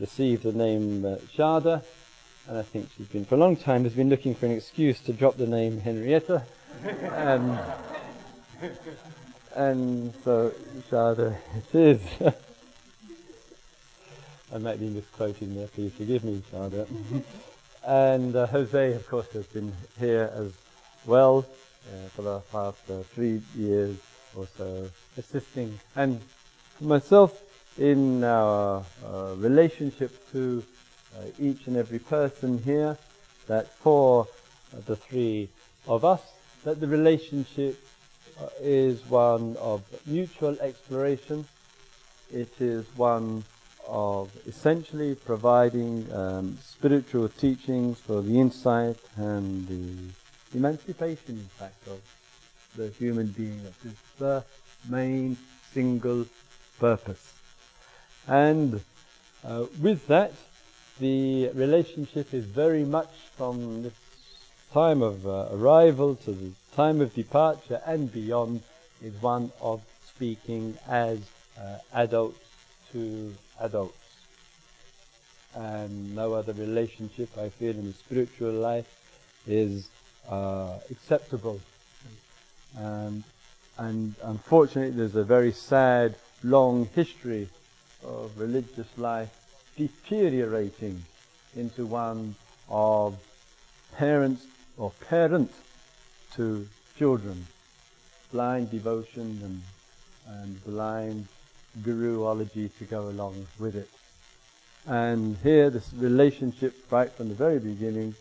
received 0.00 0.44
the 0.44 0.52
name 0.52 1.04
uh, 1.04 1.16
Shada, 1.36 1.82
and 2.48 2.58
I 2.58 2.62
think 2.62 2.88
she's 2.96 3.08
been 3.08 3.24
for 3.24 3.34
a 3.34 3.38
long 3.38 3.56
time 3.56 3.84
has 3.84 3.92
been 3.92 4.08
looking 4.08 4.34
for 4.34 4.46
an 4.46 4.52
excuse 4.52 5.00
to 5.00 5.12
drop 5.12 5.36
the 5.36 5.46
name 5.46 5.80
Henrietta, 5.80 6.44
and 6.84 7.58
and 9.54 10.14
so 10.24 10.52
Shada 10.90 11.36
it 11.56 11.74
is. 11.74 12.00
I 14.50 14.56
might 14.56 14.80
be 14.80 14.88
misquoting 14.88 15.54
there, 15.54 15.66
please 15.66 15.92
forgive 15.92 16.24
me, 16.24 16.42
Shada. 16.50 16.86
and 17.86 18.34
uh, 18.34 18.46
Jose, 18.46 18.94
of 18.94 19.06
course, 19.06 19.30
has 19.32 19.44
been 19.46 19.72
here 19.98 20.30
as 20.34 20.52
well 21.04 21.44
uh, 21.88 22.08
for 22.10 22.22
the 22.22 22.40
past 22.50 22.78
uh, 22.90 23.02
three 23.14 23.42
years 23.54 23.96
or 24.34 24.46
so, 24.56 24.88
assisting 25.18 25.78
and 25.96 26.20
myself 26.80 27.42
in 27.78 28.24
our 28.24 28.84
uh, 29.06 29.34
relationship 29.36 30.12
to 30.32 30.64
uh, 31.16 31.22
each 31.38 31.66
and 31.66 31.76
every 31.76 31.98
person 31.98 32.58
here, 32.62 32.96
that 33.46 33.72
for 33.74 34.26
the 34.86 34.96
three 34.96 35.48
of 35.86 36.04
us, 36.04 36.20
that 36.64 36.80
the 36.80 36.86
relationship 36.86 37.78
uh, 38.40 38.48
is 38.60 39.04
one 39.08 39.56
of 39.56 39.82
mutual 40.06 40.56
exploration. 40.60 41.46
It 42.32 42.60
is 42.60 42.84
one 42.96 43.44
of 43.86 44.30
essentially 44.46 45.14
providing 45.14 46.06
um, 46.12 46.58
spiritual 46.62 47.28
teachings 47.28 47.98
for 47.98 48.20
the 48.20 48.38
insight 48.38 48.98
and 49.16 49.66
the 49.66 50.58
emancipation, 50.58 51.38
in 51.38 51.48
fact, 51.58 51.86
of 51.88 52.00
the 52.76 52.88
human 52.90 53.28
being. 53.28 53.62
That 53.62 53.88
is 53.88 53.96
the 54.18 54.44
main 54.88 55.36
single 55.72 56.26
purpose. 56.78 57.37
And 58.28 58.82
uh, 59.42 59.64
with 59.80 60.06
that, 60.08 60.32
the 61.00 61.48
relationship 61.54 62.34
is 62.34 62.44
very 62.44 62.84
much 62.84 63.08
from 63.36 63.84
this 63.84 63.94
time 64.72 65.00
of 65.00 65.26
uh, 65.26 65.48
arrival 65.52 66.16
to 66.16 66.32
the 66.32 66.50
time 66.76 67.00
of 67.00 67.14
departure 67.14 67.80
and 67.86 68.12
beyond 68.12 68.62
is 69.02 69.14
one 69.22 69.50
of 69.62 69.80
speaking 70.06 70.76
as 70.86 71.18
uh, 71.58 71.78
adults 71.94 72.38
to 72.92 73.34
adults. 73.60 73.96
And 75.54 76.14
no 76.14 76.34
other 76.34 76.52
relationship 76.52 77.30
I 77.38 77.48
feel 77.48 77.70
in 77.70 77.86
the 77.86 77.92
spiritual 77.94 78.52
life 78.52 78.86
is 79.46 79.88
uh, 80.28 80.74
acceptable. 80.90 81.60
Um, 82.78 83.24
and 83.78 84.14
unfortunately, 84.22 84.96
there's 84.96 85.16
a 85.16 85.24
very 85.24 85.52
sad, 85.52 86.16
long 86.42 86.88
history 86.94 87.48
of 88.04 88.38
religious 88.38 88.86
life 88.96 89.30
deteriorating 89.76 91.02
into 91.56 91.86
one 91.86 92.34
of 92.68 93.16
parents 93.96 94.46
or 94.76 94.92
parent 95.08 95.50
to 96.34 96.66
children, 96.98 97.46
blind 98.32 98.70
devotion 98.70 99.40
and, 99.42 99.62
and 100.40 100.64
blind 100.64 101.26
guruology 101.80 102.70
to 102.78 102.84
go 102.84 103.08
along 103.08 103.46
with 103.58 103.74
it. 103.76 103.88
And 104.86 105.36
here, 105.42 105.70
this 105.70 105.92
relationship, 105.94 106.74
right 106.90 107.10
from 107.10 107.28
the 107.28 107.34
very 107.34 107.58
beginning, 107.58 108.14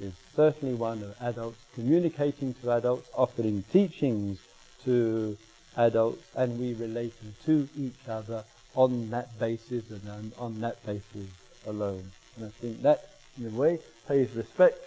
is 0.00 0.12
certainly 0.34 0.74
one 0.74 1.02
of 1.02 1.16
adults 1.20 1.58
communicating 1.74 2.54
to 2.54 2.72
adults, 2.72 3.08
offering 3.14 3.64
teachings 3.72 4.38
to 4.84 5.36
adults, 5.76 6.22
and 6.36 6.58
we 6.58 6.74
relating 6.74 7.34
to 7.46 7.68
each 7.76 8.08
other 8.08 8.44
on 8.74 9.10
that 9.10 9.38
basis 9.38 9.90
and 9.90 10.08
on, 10.08 10.32
on 10.38 10.60
that 10.60 10.84
basis 10.84 11.28
alone. 11.66 12.10
And 12.36 12.46
I 12.46 12.48
think 12.48 12.82
that, 12.82 13.08
in 13.38 13.46
a 13.46 13.50
way, 13.50 13.78
pays 14.08 14.30
respect 14.34 14.78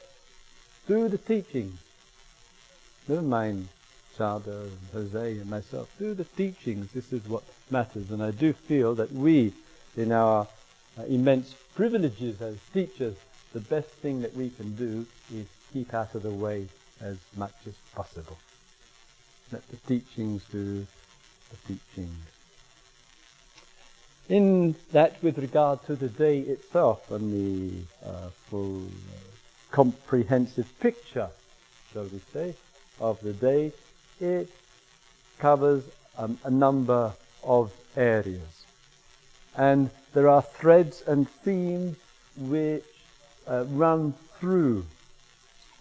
through 0.85 1.09
the 1.09 1.17
teachings. 1.17 1.79
Never 3.07 3.21
mind 3.21 3.67
Shada 4.17 4.63
and 4.63 4.77
Jose 4.93 5.31
and 5.31 5.49
myself. 5.49 5.89
Through 5.97 6.15
the 6.15 6.23
teachings, 6.23 6.91
this 6.91 7.13
is 7.13 7.27
what 7.27 7.43
matters. 7.69 8.11
And 8.11 8.21
I 8.21 8.31
do 8.31 8.53
feel 8.53 8.95
that 8.95 9.11
we, 9.11 9.53
in 9.95 10.11
our 10.11 10.47
uh, 10.97 11.03
immense 11.03 11.53
privileges 11.75 12.41
as 12.41 12.57
teachers, 12.73 13.15
the 13.53 13.59
best 13.61 13.89
thing 13.89 14.21
that 14.21 14.35
we 14.35 14.49
can 14.49 14.75
do 14.75 15.05
is 15.33 15.47
keep 15.71 15.93
out 15.93 16.15
of 16.15 16.23
the 16.23 16.31
way 16.31 16.67
as 17.01 17.17
much 17.35 17.55
as 17.65 17.73
possible. 17.93 18.37
Let 19.51 19.67
the 19.69 19.77
teachings 19.87 20.43
do 20.51 20.85
the 21.49 21.57
teachings. 21.67 22.36
In 24.29 24.75
that, 24.91 25.23
with 25.23 25.37
regard 25.37 25.85
to 25.85 25.95
the 25.95 26.09
day 26.09 26.39
itself 26.39 27.11
and 27.11 27.31
the 27.31 28.05
uh, 28.05 28.29
full 28.49 28.83
uh, 28.83 28.89
comprehensive 29.71 30.67
picture, 30.81 31.29
shall 31.93 32.03
we 32.03 32.19
say, 32.33 32.53
of 32.99 33.21
the 33.21 33.31
day, 33.31 33.71
it 34.19 34.49
covers 35.39 35.83
um, 36.17 36.37
a 36.43 36.51
number 36.51 37.13
of 37.41 37.71
areas. 37.95 38.65
And 39.55 39.89
there 40.13 40.27
are 40.27 40.41
threads 40.41 41.03
and 41.07 41.29
themes 41.29 41.95
which 42.37 42.83
uh, 43.47 43.63
run 43.69 44.13
through 44.39 44.85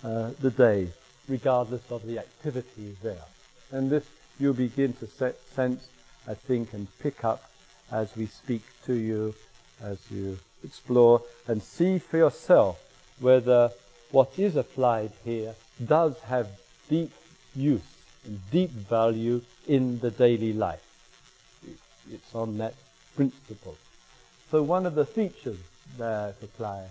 uh, 0.05 0.31
the 0.41 0.53
day, 0.53 0.89
regardless 1.29 1.83
of 1.91 2.07
the 2.07 2.21
activity 2.21 2.97
there. 3.03 3.25
And 3.73 3.91
this 3.91 4.05
you'll 4.39 4.55
begin 4.55 4.93
to 4.95 5.09
sense, 5.55 5.89
I 6.29 6.35
think, 6.35 6.73
and 6.75 6.87
pick 7.01 7.25
up 7.25 7.43
as 7.91 8.17
we 8.17 8.27
speak 8.27 8.63
to 8.85 8.95
you, 8.95 9.35
as 9.83 9.99
you 10.11 10.39
explore 10.65 11.23
and 11.47 11.63
see 11.63 11.99
for 11.99 12.17
yourself 12.17 12.81
whether 13.21 13.71
what 14.11 14.39
is 14.39 14.57
applied 14.57 15.13
here 15.25 15.55
does 15.85 16.19
have 16.21 16.49
deep 16.89 17.13
use 17.55 17.83
and 18.25 18.41
deep 18.51 18.71
value 18.71 19.41
in 19.67 19.99
the 20.01 20.11
daily 20.11 20.53
life. 20.53 20.83
It's 22.11 22.35
on 22.35 22.59
that 22.59 22.75
principle. 23.15 23.77
So 24.51 24.63
one 24.63 24.87
of 24.87 24.95
the 24.95 25.05
features 25.05 25.59
that 25.99 26.37
apply 26.43 26.87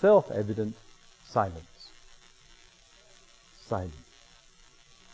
self-evident 0.00 0.74
silence. 1.26 1.90
Silence. 3.66 3.94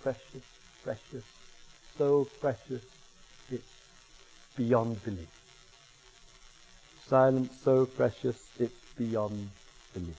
Precious, 0.03 0.43
precious, 0.83 1.25
so 1.99 2.29
precious, 2.41 2.83
beyond 4.57 5.03
belief. 5.05 5.29
Silence 7.07 7.53
so 7.63 7.87
precious, 7.87 8.39
it's 8.59 8.81
beyond 8.97 9.51
belief. 9.93 10.17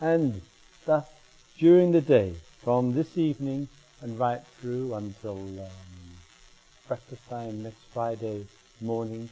And 0.00 0.40
thus, 0.86 1.06
during 1.58 1.92
the 1.92 2.00
day, 2.00 2.34
from 2.62 2.94
this 2.94 3.18
evening 3.18 3.68
and 4.02 4.18
right 4.18 4.42
through 4.60 4.94
until 4.94 5.38
um, 5.38 5.66
breakfast 6.88 7.28
time 7.28 7.62
next 7.62 7.82
Friday 7.92 8.46
morning, 8.80 9.28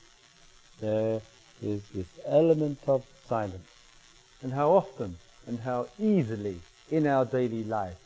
there 0.81 1.20
is 1.62 1.83
this 1.94 2.07
element 2.26 2.78
of 2.87 3.04
silence. 3.26 3.68
And 4.42 4.52
how 4.52 4.70
often 4.70 5.16
and 5.46 5.59
how 5.61 5.88
easily 5.98 6.61
in 6.90 7.07
our 7.07 7.24
daily 7.24 7.64
life, 7.64 7.96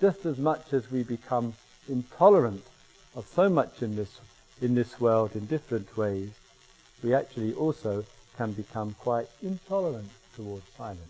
just 0.00 0.24
as 0.26 0.38
much 0.38 0.72
as 0.72 0.90
we 0.90 1.02
become 1.02 1.54
intolerant 1.88 2.64
of 3.14 3.26
so 3.26 3.48
much 3.48 3.82
in 3.82 3.96
this, 3.96 4.20
in 4.60 4.74
this 4.74 5.00
world 5.00 5.34
in 5.34 5.46
different 5.46 5.96
ways, 5.96 6.30
we 7.02 7.14
actually 7.14 7.52
also 7.54 8.04
can 8.36 8.52
become 8.52 8.94
quite 8.98 9.28
intolerant 9.42 10.10
towards 10.34 10.64
silence. 10.76 11.00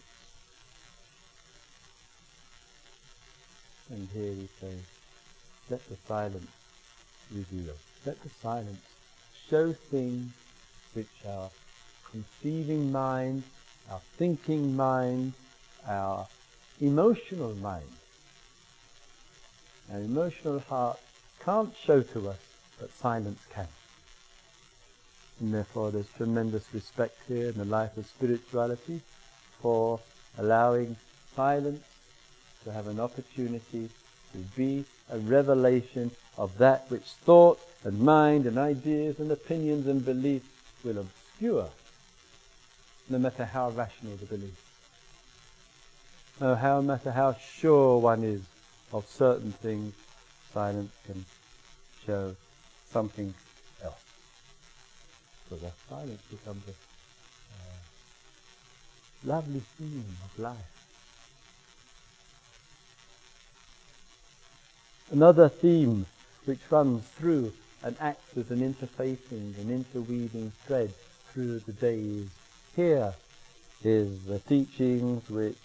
And 3.90 4.08
here 4.12 4.32
we 4.32 4.48
say, 4.60 4.74
let 5.70 5.86
the 5.88 5.96
silence 6.06 6.50
reveal. 7.32 7.74
Let 8.04 8.22
the 8.22 8.30
silence 8.30 8.82
show 9.48 9.72
things 9.72 10.32
which 10.94 11.08
our 11.28 11.50
conceiving 12.10 12.92
mind, 12.92 13.42
our 13.90 14.00
thinking 14.16 14.76
mind, 14.76 15.32
our 15.86 16.26
emotional 16.80 17.54
mind, 17.56 17.88
our 19.92 19.98
emotional 19.98 20.60
heart 20.60 20.98
can't 21.44 21.74
show 21.76 22.02
to 22.02 22.28
us, 22.30 22.38
but 22.80 22.90
silence 22.92 23.40
can. 23.52 23.68
And 25.40 25.52
therefore 25.52 25.90
there's 25.90 26.08
tremendous 26.16 26.64
respect 26.72 27.16
here 27.28 27.48
in 27.48 27.54
the 27.54 27.64
life 27.64 27.96
of 27.96 28.06
spirituality 28.06 29.00
for 29.60 30.00
allowing 30.38 30.96
silence 31.34 31.82
to 32.64 32.72
have 32.72 32.86
an 32.86 33.00
opportunity 33.00 33.90
to 34.32 34.38
be 34.56 34.84
a 35.10 35.18
revelation 35.18 36.10
of 36.38 36.56
that 36.58 36.86
which 36.88 37.02
thought 37.02 37.60
and 37.84 38.00
mind 38.00 38.46
and 38.46 38.58
ideas 38.58 39.18
and 39.18 39.30
opinions 39.30 39.86
and 39.86 40.04
beliefs 40.04 40.46
will 40.82 40.98
obscure, 40.98 41.68
no 43.10 43.18
matter 43.18 43.44
how 43.44 43.70
rational 43.70 44.16
the 44.16 44.26
belief. 44.26 44.60
No 46.40 46.54
how 46.54 46.80
matter 46.80 47.12
how 47.12 47.34
sure 47.34 47.98
one 47.98 48.24
is 48.24 48.40
of 48.92 49.06
certain 49.06 49.52
things, 49.52 49.94
silence 50.52 50.92
can 51.06 51.24
show 52.06 52.34
something 52.90 53.34
else. 53.82 54.04
So 55.48 55.56
that 55.56 55.72
silence 55.88 56.22
becomes 56.30 56.62
a 56.68 56.70
uh, 56.70 57.76
lovely 59.24 59.62
theme 59.78 60.04
of 60.24 60.38
life. 60.38 60.56
Another 65.10 65.48
theme 65.48 66.06
which 66.44 66.60
runs 66.70 67.04
through 67.04 67.52
and 67.82 67.96
acts 68.00 68.36
as 68.36 68.50
an 68.50 68.60
interfacing 68.60 69.58
and 69.58 69.70
interweaving 69.70 70.52
thread 70.66 70.90
through 71.32 71.58
the 71.60 71.72
days 71.72 72.28
here 72.74 73.12
is 73.82 74.24
the 74.24 74.38
teachings 74.38 75.28
which 75.28 75.58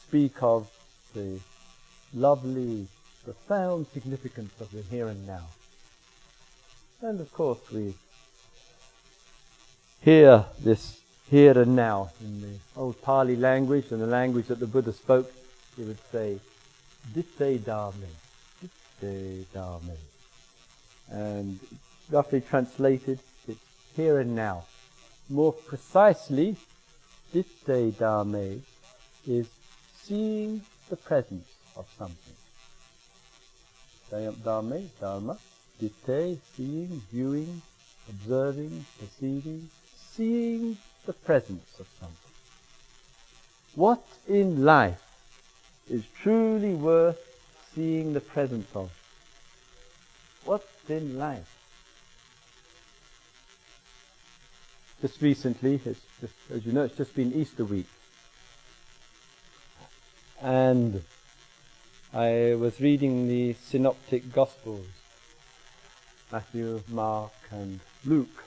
speak 0.00 0.42
of 0.42 0.70
the 1.14 1.38
lovely, 2.14 2.86
profound 3.24 3.86
significance 3.92 4.52
of 4.60 4.70
the 4.70 4.82
here 4.82 5.08
and 5.08 5.26
now. 5.26 5.44
And 7.00 7.20
of 7.20 7.32
course 7.32 7.60
we 7.72 7.94
hear 10.00 10.44
this 10.60 11.00
here 11.30 11.58
and 11.58 11.76
now 11.76 12.10
in 12.20 12.40
the 12.40 12.54
old 12.76 13.00
Pali 13.02 13.36
language 13.36 13.90
and 13.90 14.00
the 14.00 14.06
language 14.06 14.46
that 14.46 14.60
the 14.60 14.66
Buddha 14.66 14.92
spoke, 14.92 15.30
he 15.76 15.82
would 15.84 15.98
say, 16.10 16.38
Ditte 17.14 17.64
Dharme, 17.64 18.08
Ditte 19.00 19.52
Dharme. 19.52 19.96
And 21.10 21.58
roughly 22.10 22.40
translated, 22.40 23.18
it's 23.46 23.60
here 23.94 24.18
and 24.20 24.34
now. 24.34 24.64
More 25.28 25.52
precisely, 25.52 26.56
Ditte 27.32 27.98
Dharme 27.98 28.62
is 29.26 29.48
seeing 30.02 30.62
the 30.88 30.96
presence 30.96 31.47
of 31.78 31.86
something. 31.96 32.34
Dharma, 34.44 34.80
dharma, 35.00 35.38
ditte, 35.80 36.38
seeing, 36.56 37.02
viewing, 37.10 37.62
observing, 38.08 38.84
perceiving, 38.98 39.70
seeing 39.96 40.76
the 41.06 41.12
presence 41.12 41.78
of 41.78 41.86
something. 42.00 42.16
What 43.74 44.04
in 44.26 44.64
life 44.64 45.02
is 45.88 46.04
truly 46.22 46.74
worth 46.74 47.18
seeing 47.74 48.12
the 48.12 48.20
presence 48.20 48.68
of? 48.74 48.90
What 50.44 50.66
in 50.88 51.18
life? 51.18 51.54
Just 55.00 55.22
recently, 55.22 55.78
just, 55.78 56.00
as 56.52 56.66
you 56.66 56.72
know, 56.72 56.82
it's 56.82 56.96
just 56.96 57.14
been 57.14 57.32
Easter 57.32 57.64
week. 57.64 57.86
And 60.40 61.02
I 62.14 62.54
was 62.58 62.80
reading 62.80 63.28
the 63.28 63.52
Synoptic 63.52 64.32
Gospels 64.32 64.86
Matthew, 66.32 66.80
Mark, 66.88 67.32
and 67.50 67.80
Luke. 68.02 68.44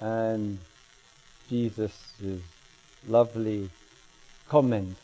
And 0.00 0.58
Jesus' 1.48 2.14
lovely 3.06 3.70
comment 4.48 4.96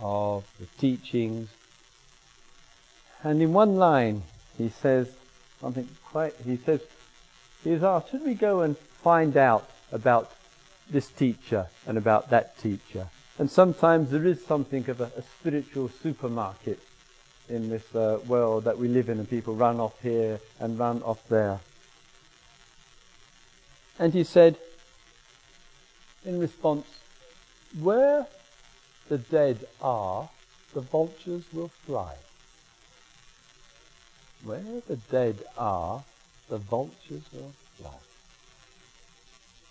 of 0.00 0.44
the 0.58 0.66
teachings. 0.80 1.50
And 3.22 3.40
in 3.40 3.52
one 3.52 3.76
line, 3.76 4.24
he 4.58 4.70
says 4.70 5.12
something 5.60 5.88
quite, 6.04 6.34
he 6.44 6.56
says, 6.56 6.80
he 7.62 7.70
is 7.70 7.84
asked, 7.84 8.08
ah, 8.08 8.10
should 8.10 8.26
we 8.26 8.34
go 8.34 8.62
and 8.62 8.76
find 8.76 9.36
out 9.36 9.70
about 9.92 10.32
this 10.90 11.06
teacher 11.06 11.68
and 11.86 11.96
about 11.96 12.30
that 12.30 12.58
teacher? 12.58 13.08
And 13.38 13.50
sometimes 13.50 14.10
there 14.10 14.26
is 14.26 14.44
something 14.44 14.88
of 14.90 15.00
a, 15.00 15.10
a 15.16 15.22
spiritual 15.22 15.88
supermarket 16.02 16.78
in 17.48 17.68
this 17.68 17.94
uh, 17.94 18.18
world 18.26 18.64
that 18.64 18.78
we 18.78 18.88
live 18.88 19.08
in, 19.08 19.18
and 19.18 19.28
people 19.28 19.54
run 19.54 19.80
off 19.80 20.00
here 20.02 20.40
and 20.60 20.78
run 20.78 21.02
off 21.02 21.26
there. 21.28 21.60
And 23.98 24.12
he 24.12 24.24
said, 24.24 24.56
in 26.24 26.38
response, 26.38 26.86
Where 27.80 28.26
the 29.08 29.18
dead 29.18 29.64
are, 29.80 30.28
the 30.74 30.80
vultures 30.80 31.44
will 31.52 31.68
fly. 31.68 32.14
Where 34.44 34.82
the 34.88 34.96
dead 34.96 35.38
are, 35.56 36.02
the 36.48 36.58
vultures 36.58 37.22
will 37.32 37.52
fly. 37.76 37.90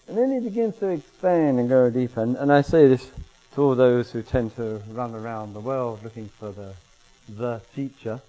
And 0.07 0.17
then 0.17 0.31
he 0.31 0.39
begins 0.39 0.77
to 0.77 0.87
expand 0.87 1.59
and 1.59 1.69
go 1.69 1.89
deeper. 1.89 2.21
And, 2.21 2.35
and 2.35 2.51
I 2.51 2.61
say 2.61 2.87
this 2.87 3.09
to 3.53 3.61
all 3.61 3.75
those 3.75 4.11
who 4.11 4.21
tend 4.21 4.55
to 4.55 4.81
run 4.91 5.13
around 5.13 5.53
the 5.53 5.59
world 5.59 6.03
looking 6.03 6.29
for 6.29 6.51
the, 6.51 6.73
the 7.29 7.61
teacher. 7.75 8.21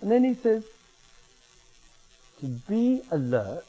And 0.00 0.10
then 0.10 0.24
he 0.24 0.34
says, 0.34 0.64
to 2.40 2.46
be 2.46 3.02
alert, 3.10 3.64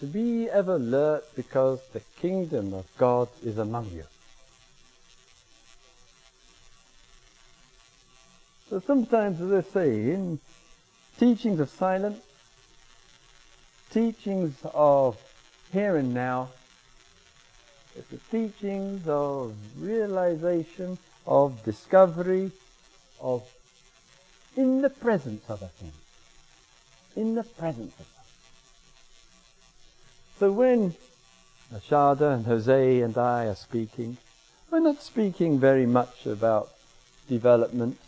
to 0.00 0.06
be 0.06 0.48
ever 0.48 0.76
alert 0.76 1.24
because 1.36 1.80
the 1.92 2.00
kingdom 2.20 2.74
of 2.74 2.86
God 2.96 3.28
is 3.44 3.58
among 3.58 3.90
you. 3.90 4.04
So 8.70 8.80
sometimes, 8.80 9.40
as 9.40 9.64
I 9.64 9.68
say, 9.70 10.10
in 10.10 10.38
teachings 11.18 11.58
of 11.58 11.70
silence, 11.70 12.20
teachings 13.90 14.54
of 14.74 15.16
here 15.72 15.96
and 15.96 16.12
now, 16.12 16.50
the 18.10 18.18
teachings 18.30 19.06
of 19.06 19.54
realization, 19.78 20.98
of 21.26 21.62
discovery, 21.64 22.50
of 23.20 23.42
in 24.56 24.82
the 24.82 24.90
presence 24.90 25.44
of 25.48 25.62
a 25.62 25.68
thing. 25.68 25.92
In 27.16 27.34
the 27.34 27.44
presence 27.44 27.92
of 27.98 28.06
something. 28.06 28.34
So 30.38 30.52
when 30.52 30.94
Ashada 31.74 32.34
and 32.34 32.46
Jose 32.46 33.00
and 33.00 33.16
I 33.16 33.46
are 33.46 33.54
speaking, 33.54 34.16
we're 34.70 34.80
not 34.80 35.02
speaking 35.02 35.58
very 35.58 35.86
much 35.86 36.26
about 36.26 36.70
development 37.28 37.98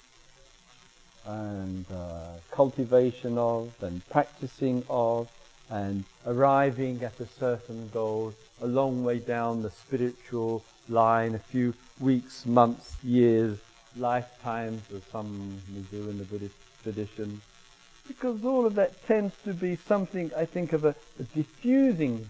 and 1.26 1.84
uh, 1.92 2.32
cultivation 2.50 3.38
of 3.38 3.72
and 3.82 4.08
practicing 4.08 4.82
of 4.88 5.30
and 5.70 6.04
arriving 6.26 7.02
at 7.04 7.18
a 7.20 7.26
certain 7.26 7.88
goal 7.92 8.34
a 8.60 8.66
long 8.66 9.04
way 9.04 9.18
down 9.18 9.62
the 9.62 9.70
spiritual 9.70 10.62
line, 10.88 11.34
a 11.34 11.38
few 11.38 11.74
weeks, 11.98 12.46
months, 12.46 12.96
years, 13.02 13.58
lifetimes, 13.96 14.82
as 14.94 15.02
some 15.04 15.60
do 15.90 16.08
in 16.08 16.18
the 16.18 16.24
Buddhist 16.24 16.54
tradition. 16.82 17.40
Because 18.06 18.44
all 18.44 18.66
of 18.66 18.74
that 18.74 19.06
tends 19.06 19.34
to 19.44 19.54
be 19.54 19.76
something, 19.76 20.30
I 20.36 20.44
think, 20.44 20.72
of 20.72 20.84
a, 20.84 20.94
a 21.18 21.22
diffusing 21.34 22.28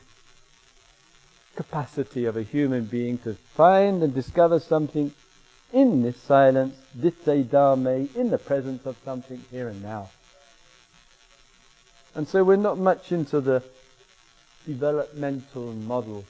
capacity 1.57 2.27
of 2.27 2.37
a 2.37 2.43
human 2.43 2.85
being 2.85 3.19
to 3.19 3.35
find 3.35 4.03
and 4.03 4.15
discover 4.15 4.61
something 4.61 5.13
in 5.73 6.03
this 6.03 6.17
silence, 6.17 6.77
ditte 6.99 7.51
dharme, 7.51 8.09
in 8.15 8.31
the 8.31 8.39
presence 8.39 8.87
of 8.87 8.97
something 9.05 9.43
here 9.51 9.69
and 9.69 9.83
now. 9.83 10.11
And 12.15 12.27
so 12.27 12.43
we're 12.43 12.57
not 12.57 12.79
much 12.79 13.13
into 13.13 13.41
the 13.41 13.63
developmental 14.67 15.73
model. 15.73 16.25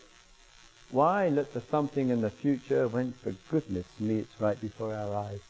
Why 0.91 1.29
look 1.29 1.53
for 1.53 1.63
something 1.71 2.11
in 2.11 2.21
the 2.21 2.31
future 2.31 2.89
when, 2.89 3.13
for 3.13 3.33
goodness 3.51 3.87
me, 3.99 4.19
it's 4.19 4.41
right 4.41 4.61
before 4.61 4.95
our 4.95 5.15
eyes? 5.15 5.41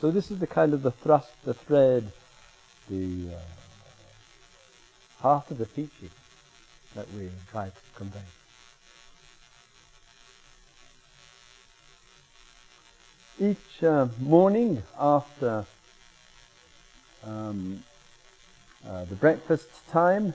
So 0.00 0.10
this 0.10 0.30
is 0.30 0.38
the 0.38 0.46
kind 0.46 0.74
of 0.74 0.82
the 0.82 0.90
thrust, 0.90 1.30
the 1.44 1.54
thread, 1.54 2.10
the 2.88 3.30
uh, 3.34 3.38
heart 5.22 5.50
of 5.50 5.58
the 5.58 5.66
teaching 5.66 6.10
that 6.94 7.06
we 7.14 7.30
try 7.50 7.66
to 7.66 7.72
convey. 7.94 8.20
Each 13.38 13.82
uh, 13.82 14.08
morning 14.20 14.82
after 14.98 15.66
um, 17.24 17.82
uh, 18.88 19.04
the 19.04 19.16
breakfast 19.16 19.68
time, 19.90 20.34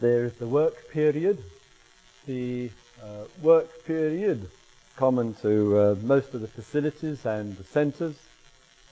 there 0.00 0.24
is 0.24 0.32
the 0.34 0.46
work 0.46 0.90
period. 0.90 1.38
The 2.26 2.70
uh, 3.02 3.24
work 3.40 3.84
period, 3.84 4.50
common 4.96 5.34
to 5.42 5.78
uh, 5.78 5.94
most 6.02 6.34
of 6.34 6.40
the 6.40 6.48
facilities 6.48 7.24
and 7.24 7.56
the 7.56 7.64
centres, 7.64 8.16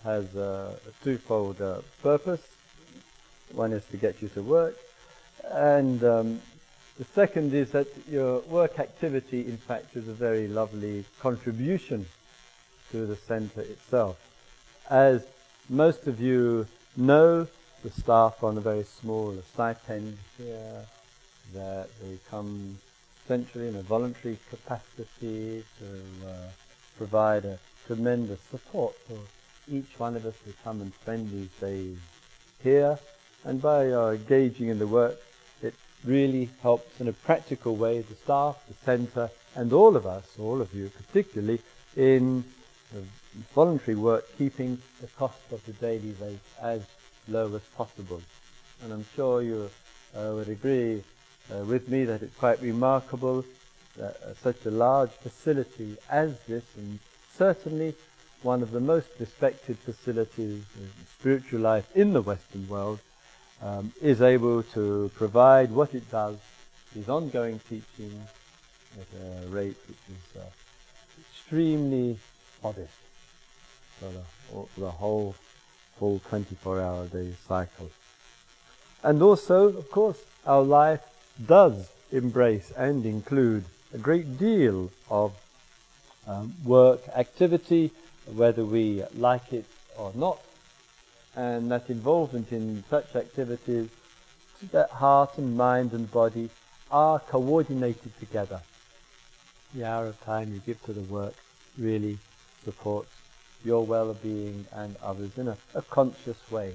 has 0.05 0.35
a 0.37 0.77
twofold 1.03 1.61
uh, 1.61 1.81
purpose. 2.03 2.43
One 3.53 3.73
is 3.73 3.85
to 3.87 3.97
get 3.97 4.23
you 4.23 4.29
to 4.29 4.43
work, 4.43 4.77
and 5.51 6.03
um, 6.05 6.41
the 6.99 7.05
second 7.05 7.53
is 7.53 7.73
that 7.73 7.89
your 8.09 8.41
work 8.41 8.79
activity, 8.79 9.41
in 9.41 9.57
fact, 9.57 9.97
is 9.97 10.07
a 10.07 10.13
very 10.13 10.47
lovely 10.47 11.05
contribution 11.21 12.07
to 12.93 13.07
the 13.07 13.17
centre 13.17 13.63
itself. 13.63 14.19
As 14.89 15.27
most 15.69 16.07
of 16.07 16.21
you 16.21 16.67
know, 16.97 17.49
the 17.83 17.91
staff 17.91 18.43
on 18.43 18.59
a 18.59 18.61
very 18.61 18.85
small 18.85 19.35
stipend 19.53 20.17
here, 20.37 20.85
that 21.55 21.89
they 22.01 22.19
come 22.31 22.79
essentially 23.25 23.69
in 23.69 23.77
a 23.77 23.83
voluntary 23.83 24.39
capacity 24.49 25.65
to 25.79 26.29
uh, 26.29 26.33
provide 26.97 27.45
a 27.45 27.59
tremendous 27.87 28.41
support 28.51 28.95
for 29.07 29.19
each 29.71 29.99
one 29.99 30.17
of 30.17 30.27
us 30.27 30.35
to 30.45 30.53
come 30.65 30.81
and 30.81 30.93
spend 30.95 31.31
these 31.31 31.49
days 31.61 31.97
here. 32.63 32.99
And 33.45 33.63
by 33.63 33.91
uh, 33.91 34.11
engaging 34.11 34.69
in 34.69 34.79
the 34.79 34.87
work, 34.87 35.17
it 35.63 35.75
really 36.05 36.51
helps 36.63 37.01
in 37.01 37.09
a 37.09 37.13
practical 37.13 37.77
way 37.77 38.01
the 38.01 38.15
staff, 38.17 38.63
the 38.69 38.75
centre, 38.85 39.31
and 39.55 39.73
all 39.73 39.97
of 39.97 40.07
us, 40.07 40.25
all 40.39 40.61
of 40.61 40.75
you 40.75 40.91
particularly, 40.91 41.61
in 41.97 42.45
the 42.93 43.03
voluntary 43.55 43.97
work, 43.97 44.25
keeping 44.37 44.79
the 45.01 45.07
cost 45.09 45.41
of 45.53 45.65
the 45.67 45.73
daily 45.75 46.15
rate 46.21 46.39
as 46.61 46.83
low 47.31 47.55
as 47.55 47.63
possible. 47.77 48.21
And 48.83 48.93
I'm 48.93 49.07
sure 49.15 49.43
you 49.43 49.71
uh, 50.17 50.33
would 50.35 50.49
agree 50.49 51.03
uh, 51.53 51.65
with 51.65 51.89
me 51.89 52.05
that 52.05 52.23
it's 52.23 52.37
quite 52.37 52.61
remarkable 52.61 53.45
that 53.97 54.17
uh, 54.23 54.35
such 54.43 54.65
a 54.67 54.71
large 54.71 55.11
facility 55.11 55.97
as 56.11 56.39
this, 56.49 56.65
and 56.77 56.99
certainly 57.37 57.95
one 58.43 58.63
of 58.63 58.71
the 58.71 58.81
most 58.81 59.09
respected 59.19 59.79
facilities 59.79 60.65
in 60.77 60.91
spiritual 61.19 61.61
life 61.61 61.87
in 61.95 62.13
the 62.13 62.23
Western 62.23 62.67
world, 62.69 62.99
um, 63.63 63.93
is 64.01 64.23
able 64.23 64.63
to 64.63 65.11
provide 65.15 65.71
what 65.71 65.95
it 65.95 66.11
does, 66.11 66.39
these 66.95 67.09
ongoing 67.09 67.61
teachings 67.69 68.29
at 68.99 69.07
a 69.21 69.49
rate 69.49 69.77
which 69.87 69.99
is 70.09 70.41
uh, 70.41 70.45
extremely 71.31 72.19
modest 72.63 72.91
for 73.99 74.07
the, 74.07 74.81
the 74.81 74.91
whole 74.91 75.35
full 76.01 76.19
24 76.31 76.81
hour 76.81 77.07
day 77.07 77.33
cycle. 77.47 77.91
And 79.05 79.23
also, 79.23 79.69
of 79.69 79.91
course, 79.91 80.19
our 80.47 80.63
life 80.63 81.03
does 81.47 81.91
embrace 82.11 82.73
and 82.77 83.05
include 83.05 83.65
a 83.93 83.99
great 83.99 84.39
deal 84.39 84.91
of 85.11 85.33
um, 86.27 86.55
work 86.65 87.01
activity, 87.15 87.93
whether 88.35 88.65
we 88.65 89.05
like 89.15 89.53
it 89.53 89.67
or 89.99 90.11
not, 90.15 90.39
and 91.37 91.71
that 91.71 91.91
involvement 91.91 92.51
in 92.51 92.83
such 92.89 93.15
activities, 93.15 93.89
that 94.73 94.91
heart 94.91 95.37
and 95.37 95.57
mind 95.57 95.93
and 95.93 96.11
body 96.11 96.49
are 96.91 97.19
coordinated 97.21 98.19
together. 98.19 98.61
The 99.75 99.85
hour 99.85 100.07
of 100.07 100.21
time 100.25 100.53
you 100.53 100.61
give 100.61 100.83
to 100.85 100.93
the 100.93 101.03
work 101.03 101.35
really 101.79 102.19
supports 102.65 103.11
your 103.65 103.85
well-being 103.85 104.67
and 104.73 104.97
others 105.03 105.37
in 105.37 105.49
a, 105.49 105.57
a 105.75 105.83
conscious 105.83 106.39
way. 106.51 106.69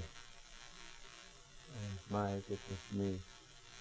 And 1.82 1.98
my 2.10 2.28
goodness 2.48 2.92
me, 2.92 3.18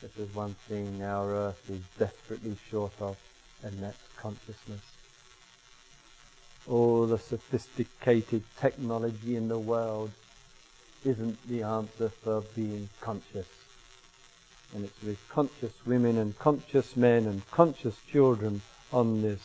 if 0.01 0.15
there's 0.15 0.33
one 0.33 0.55
thing 0.67 1.03
our 1.03 1.31
earth 1.33 1.69
is 1.69 1.81
desperately 1.97 2.55
short 2.69 2.93
of, 2.99 3.17
and 3.63 3.77
that's 3.81 3.97
consciousness. 4.17 4.81
All 6.67 7.05
the 7.05 7.19
sophisticated 7.19 8.43
technology 8.59 9.35
in 9.35 9.47
the 9.47 9.59
world 9.59 10.11
isn't 11.03 11.47
the 11.47 11.63
answer 11.63 12.09
for 12.09 12.41
being 12.55 12.89
conscious. 13.01 13.47
And 14.73 14.83
it's 14.83 15.03
with 15.03 15.19
conscious 15.29 15.73
women 15.85 16.17
and 16.17 16.37
conscious 16.39 16.97
men 16.97 17.27
and 17.27 17.49
conscious 17.51 17.95
children 18.11 18.61
on 18.91 19.21
this 19.21 19.39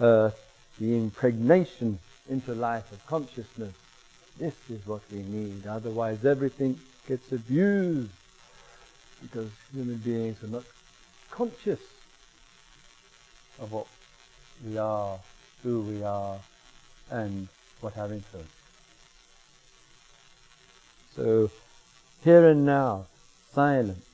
earth, 0.00 0.38
the 0.80 0.96
impregnation 0.96 2.00
into 2.28 2.54
life 2.54 2.90
of 2.92 3.06
consciousness. 3.06 3.74
This 4.38 4.54
is 4.68 4.86
what 4.86 5.02
we 5.12 5.18
need. 5.18 5.66
Otherwise 5.66 6.24
everything 6.24 6.78
gets 7.06 7.30
abused 7.32 8.10
because 9.22 9.50
human 9.72 9.96
beings 9.98 10.42
are 10.42 10.48
not 10.48 10.64
conscious 11.30 11.80
of 13.60 13.72
what 13.72 13.86
we 14.66 14.78
are, 14.78 15.18
who 15.62 15.80
we 15.82 16.02
are, 16.02 16.38
and 17.10 17.48
what 17.80 17.96
our 17.96 18.12
influence. 18.12 18.48
So, 21.14 21.50
here 22.24 22.48
and 22.48 22.66
now, 22.66 23.06
silence, 23.52 24.04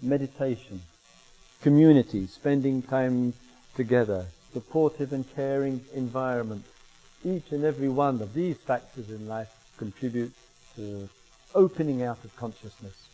meditation, 0.00 0.80
community, 1.60 2.26
spending 2.26 2.82
time 2.82 3.34
together, 3.76 4.26
supportive 4.52 5.12
and 5.12 5.24
caring 5.34 5.82
environment. 5.94 6.64
Each 7.24 7.52
and 7.52 7.64
every 7.64 7.88
one 7.88 8.20
of 8.20 8.34
these 8.34 8.56
factors 8.56 9.08
in 9.10 9.28
life 9.28 9.48
contribute 9.76 10.32
to 10.76 11.08
opening 11.54 12.02
out 12.02 12.18
of 12.24 12.34
consciousness. 12.36 13.08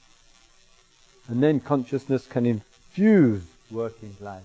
And 1.29 1.43
then 1.43 1.61
consciousness 1.61 2.27
can 2.27 2.47
infuse 2.47 3.43
working 3.71 4.17
life. 4.21 4.43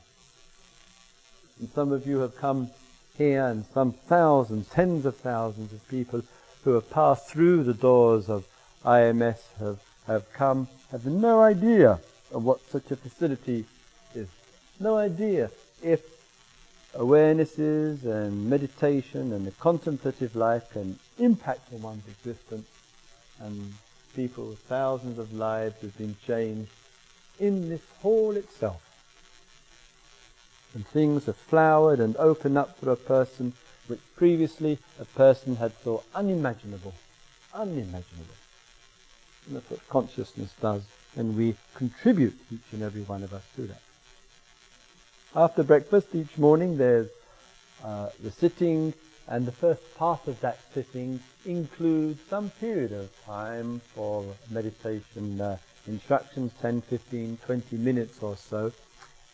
And 1.59 1.69
some 1.69 1.91
of 1.91 2.05
you 2.05 2.19
have 2.19 2.35
come 2.35 2.69
here 3.17 3.45
and 3.45 3.65
some 3.73 3.93
thousands, 3.93 4.67
tens 4.69 5.05
of 5.05 5.15
thousands 5.15 5.71
of 5.71 5.87
people 5.87 6.23
who 6.63 6.71
have 6.71 6.89
passed 6.89 7.27
through 7.27 7.63
the 7.63 7.73
doors 7.73 8.29
of 8.29 8.45
IMS 8.83 9.39
have, 9.59 9.79
have 10.07 10.31
come, 10.33 10.67
have 10.91 11.05
no 11.05 11.41
idea 11.41 11.99
of 12.33 12.43
what 12.43 12.59
such 12.69 12.91
a 12.91 12.95
facility 12.95 13.65
is. 14.15 14.27
No 14.79 14.97
idea 14.97 15.49
if 15.81 16.01
awarenesses 16.95 18.03
and 18.05 18.49
meditation 18.49 19.33
and 19.33 19.45
the 19.47 19.51
contemplative 19.51 20.35
life 20.35 20.69
can 20.71 20.99
impact 21.17 21.73
on 21.73 21.81
one's 21.81 22.07
existence 22.07 22.67
and 23.39 23.73
people, 24.15 24.55
thousands 24.67 25.17
of 25.17 25.33
lives 25.33 25.81
have 25.81 25.97
been 25.97 26.15
changed 26.25 26.71
in 27.39 27.69
this 27.69 27.81
hall 28.01 28.35
itself. 28.37 28.81
And 30.73 30.85
things 30.87 31.25
have 31.25 31.37
flowered 31.37 31.99
and 31.99 32.15
opened 32.17 32.57
up 32.57 32.77
for 32.79 32.91
a 32.91 32.95
person 32.95 33.53
which 33.87 33.99
previously 34.15 34.79
a 34.99 35.05
person 35.05 35.55
had 35.57 35.73
thought 35.73 36.03
unimaginable. 36.15 36.93
Unimaginable. 37.53 38.35
And 39.47 39.57
that's 39.57 39.69
what 39.69 39.87
consciousness 39.89 40.53
does, 40.61 40.83
and 41.15 41.35
we 41.35 41.55
contribute, 41.75 42.39
each 42.51 42.61
and 42.71 42.81
every 42.81 43.01
one 43.01 43.23
of 43.23 43.33
us, 43.33 43.43
to 43.55 43.63
that. 43.63 43.81
After 45.35 45.63
breakfast 45.63 46.13
each 46.13 46.37
morning 46.37 46.77
there's 46.77 47.09
uh, 47.83 48.09
the 48.21 48.29
sitting, 48.29 48.93
and 49.27 49.47
the 49.47 49.51
first 49.51 49.81
part 49.97 50.27
of 50.27 50.39
that 50.41 50.59
sitting 50.75 51.19
includes 51.43 52.19
some 52.29 52.51
period 52.51 52.91
of 52.91 53.09
time 53.25 53.81
for 53.95 54.23
meditation 54.51 55.41
uh, 55.41 55.57
instructions, 55.87 56.51
10, 56.61 56.81
15, 56.81 57.39
20 57.47 57.77
minutes 57.77 58.21
or 58.21 58.37
so. 58.37 58.71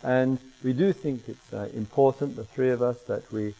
And 0.02 0.40
we 0.64 0.72
do 0.72 0.94
think 0.94 1.28
it's 1.28 1.54
uh, 1.54 1.68
important, 1.74 2.38
the 2.38 2.46
three 2.46 2.70
of 2.70 2.82
us, 2.82 3.02
that 3.02 3.30
we 3.34 3.54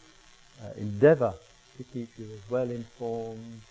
uh, 0.64 0.70
endeavour 0.78 1.34
to 1.78 1.84
keep 1.84 2.08
you 2.18 2.24
as 2.24 2.50
well 2.50 2.72
informed 2.72 3.62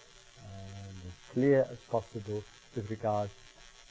and 0.45 0.97
as 1.07 1.33
clear 1.33 1.67
as 1.73 1.79
possible 1.91 2.45
with 2.77 2.91
regard 2.91 3.31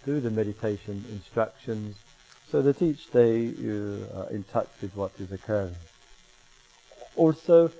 to 0.05 0.21
the 0.21 0.29
meditation 0.29 1.03
instructions 1.11 1.95
so 2.51 2.61
that 2.61 2.81
each 2.81 3.11
day 3.11 3.39
you 3.39 4.05
are 4.15 4.29
in 4.29 4.43
touch 4.43 4.69
with 4.81 4.95
what 4.95 5.11
is 5.19 5.31
occurring. 5.31 5.75
Also, 7.15 7.71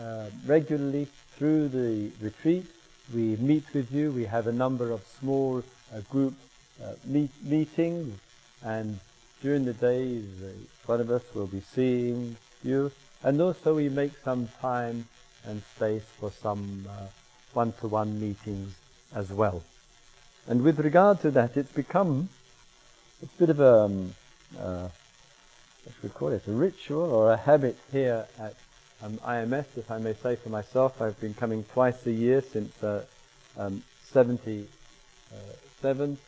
uh, 0.00 0.26
regularly 0.46 1.08
through 1.36 1.68
the 1.68 2.10
retreat, 2.20 2.66
we 3.14 3.36
meet 3.36 3.64
with 3.74 3.92
you. 3.92 4.12
We 4.12 4.24
have 4.24 4.46
a 4.46 4.52
number 4.52 4.90
of 4.90 5.04
small 5.20 5.62
uh, 5.94 6.00
group 6.10 6.34
uh, 6.82 6.92
meet 7.04 7.30
meetings, 7.42 8.18
and 8.64 8.98
during 9.42 9.64
the 9.64 9.74
day, 9.74 10.22
one 10.86 11.00
of 11.00 11.10
us 11.10 11.22
will 11.34 11.46
be 11.46 11.60
seeing 11.60 12.36
you 12.62 12.90
and 13.22 13.40
also 13.40 13.74
we 13.74 13.88
make 13.88 14.12
some 14.24 14.48
time 14.60 15.08
and 15.44 15.62
space 15.74 16.04
for 16.20 16.30
some 16.30 16.86
uh, 16.88 17.06
one-to-one 17.54 18.20
meetings 18.20 18.74
as 19.14 19.30
well. 19.30 19.62
And 20.46 20.62
with 20.62 20.78
regard 20.78 21.20
to 21.22 21.30
that, 21.32 21.56
it's 21.56 21.72
become 21.72 22.28
a 23.26 23.38
bit 23.38 23.50
of 23.50 23.60
a, 23.60 23.80
um, 23.80 24.14
uh, 24.58 24.88
what 25.84 25.94
should 25.94 26.02
we 26.02 26.08
call 26.10 26.28
it, 26.28 26.46
a 26.46 26.52
ritual 26.52 27.10
or 27.10 27.32
a 27.32 27.36
habit 27.36 27.76
here 27.90 28.26
at 28.38 28.54
um, 29.02 29.18
IMS, 29.18 29.66
if 29.76 29.90
I 29.90 29.98
may 29.98 30.14
say 30.14 30.36
for 30.36 30.48
myself. 30.48 31.02
I've 31.02 31.20
been 31.20 31.34
coming 31.34 31.64
twice 31.64 32.06
a 32.06 32.12
year 32.12 32.40
since 32.40 32.82
uh, 32.82 33.04
um, 33.58 33.82
77. 34.04 36.18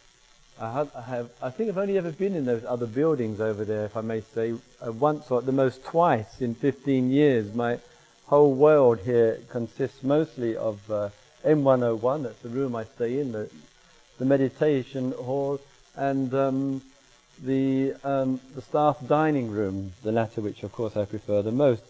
I 0.60 0.72
have, 0.72 0.90
I 0.96 1.02
have, 1.02 1.30
I 1.40 1.50
think 1.50 1.70
I've 1.70 1.78
only 1.78 1.98
ever 1.98 2.10
been 2.10 2.34
in 2.34 2.44
those 2.44 2.64
other 2.64 2.86
buildings 2.86 3.40
over 3.40 3.64
there, 3.64 3.84
if 3.84 3.96
I 3.96 4.00
may 4.00 4.20
say, 4.20 4.54
uh, 4.84 4.90
once 4.90 5.30
or 5.30 5.38
at 5.38 5.46
the 5.46 5.52
most 5.52 5.84
twice 5.84 6.40
in 6.40 6.56
15 6.56 7.10
years. 7.10 7.54
My 7.54 7.78
whole 8.26 8.52
world 8.52 8.98
here 9.04 9.38
consists 9.50 10.02
mostly 10.02 10.56
of 10.56 10.90
uh, 10.90 11.10
M101, 11.44 12.24
that's 12.24 12.40
the 12.40 12.48
room 12.48 12.74
I 12.74 12.84
stay 12.84 13.20
in, 13.20 13.30
the, 13.30 13.48
the 14.18 14.24
meditation 14.24 15.12
hall, 15.12 15.60
and 15.98 16.32
um, 16.32 16.82
the, 17.42 17.94
um, 18.04 18.40
the 18.54 18.62
staff 18.62 18.96
dining 19.06 19.50
room, 19.50 19.92
the 20.02 20.12
latter 20.12 20.40
which 20.40 20.62
of 20.62 20.72
course 20.72 20.96
I 20.96 21.04
prefer 21.04 21.42
the 21.42 21.52
most. 21.52 21.82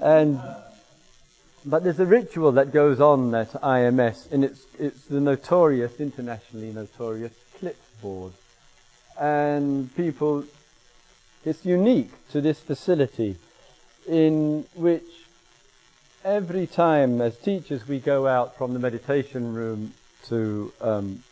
And, 0.00 0.40
but 1.64 1.82
there's 1.82 2.00
a 2.00 2.06
ritual 2.06 2.52
that 2.52 2.72
goes 2.72 3.00
on 3.00 3.34
at 3.34 3.52
IMS, 3.52 4.30
and 4.32 4.44
it's, 4.44 4.64
it's 4.78 5.04
the 5.06 5.20
notorious, 5.20 6.00
internationally 6.00 6.72
notorious 6.72 7.32
board. 8.00 8.32
And 9.20 9.94
people, 9.96 10.44
it's 11.44 11.64
unique 11.64 12.12
to 12.30 12.40
this 12.40 12.60
facility 12.60 13.36
in 14.06 14.64
which 14.74 15.02
every 16.24 16.66
time 16.66 17.20
as 17.20 17.36
teachers 17.36 17.88
we 17.88 17.98
go 17.98 18.26
out 18.26 18.56
from 18.56 18.72
the 18.72 18.78
meditation 18.78 19.54
room 19.54 19.92
to, 20.26 20.72
um, 20.80 21.22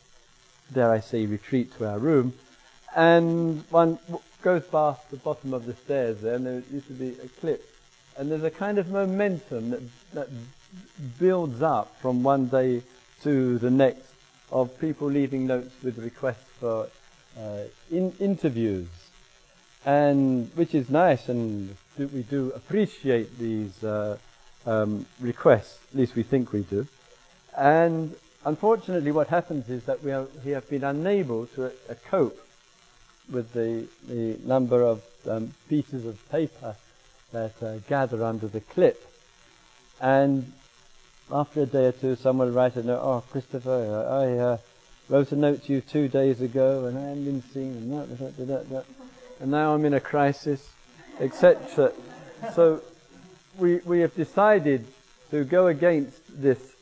dare 0.72 0.90
I 0.90 1.00
say, 1.00 1.26
retreat 1.26 1.76
to 1.78 1.88
our 1.88 1.98
room, 1.98 2.34
and 2.94 3.64
one 3.70 3.98
goes 4.42 4.64
past 4.64 5.10
the 5.10 5.16
bottom 5.16 5.52
of 5.54 5.66
the 5.66 5.74
stairs 5.74 6.20
there, 6.20 6.34
and 6.34 6.46
there 6.46 6.62
used 6.72 6.86
to 6.88 6.92
be 6.92 7.16
a 7.22 7.28
clip, 7.40 7.68
and 8.16 8.30
there's 8.30 8.44
a 8.44 8.50
kind 8.50 8.78
of 8.78 8.88
momentum 8.88 9.70
that, 9.70 9.82
that 10.12 10.28
builds 11.18 11.62
up 11.62 11.96
from 12.00 12.22
one 12.22 12.46
day 12.46 12.82
to 13.22 13.58
the 13.58 13.70
next 13.70 14.08
of 14.52 14.78
people 14.78 15.08
leaving 15.08 15.46
notes 15.46 15.74
with 15.82 15.98
requests 15.98 16.48
for 16.60 16.88
uh, 17.38 17.62
in 17.90 18.12
interviews, 18.20 18.88
and 19.84 20.50
which 20.54 20.74
is 20.74 20.88
nice, 20.88 21.28
and 21.28 21.76
we 21.98 22.22
do 22.22 22.52
appreciate 22.54 23.38
these 23.38 23.82
uh, 23.84 24.16
um, 24.64 25.06
requests. 25.20 25.78
At 25.92 25.98
least 25.98 26.14
we 26.14 26.22
think 26.22 26.52
we 26.52 26.62
do. 26.62 26.86
And 27.56 28.14
unfortunately, 28.46 29.12
what 29.12 29.28
happens 29.28 29.68
is 29.68 29.84
that 29.84 30.02
we, 30.02 30.12
are, 30.12 30.26
we 30.44 30.52
have 30.52 30.68
been 30.70 30.84
unable 30.84 31.46
to 31.48 31.66
uh, 31.66 31.70
cope 32.08 32.38
with 33.30 33.52
the, 33.52 33.86
the 34.08 34.38
number 34.44 34.82
of 34.82 35.02
um, 35.28 35.52
pieces 35.68 36.06
of 36.06 36.30
paper 36.30 36.76
that 37.32 37.62
uh, 37.62 37.76
gather 37.88 38.24
under 38.24 38.46
the 38.46 38.60
clip. 38.60 39.04
And 40.00 40.52
after 41.30 41.62
a 41.62 41.66
day 41.66 41.86
or 41.86 41.92
two, 41.92 42.16
someone 42.16 42.48
will 42.48 42.54
write 42.54 42.76
a 42.76 42.82
note, 42.82 43.00
oh, 43.02 43.24
Christopher, 43.30 44.06
I 44.08 44.38
uh, 44.38 44.58
wrote 45.08 45.32
a 45.32 45.36
note 45.36 45.64
to 45.64 45.72
you 45.72 45.80
two 45.80 46.08
days 46.08 46.40
ago 46.40 46.86
and 46.86 46.96
I 46.96 47.02
haven't 47.02 47.24
been 47.24 47.42
seen 47.42 47.90
that, 47.90 48.18
that, 48.38 48.70
that. 48.70 48.84
and 49.40 49.50
now 49.50 49.74
I'm 49.74 49.84
in 49.84 49.94
a 49.94 50.00
crisis, 50.00 50.68
etc. 51.20 51.92
So 52.54 52.82
we, 53.58 53.78
we 53.78 54.00
have 54.00 54.14
decided 54.14 54.86
to 55.30 55.44
go 55.44 55.66
against 55.66 56.20
this. 56.40 56.75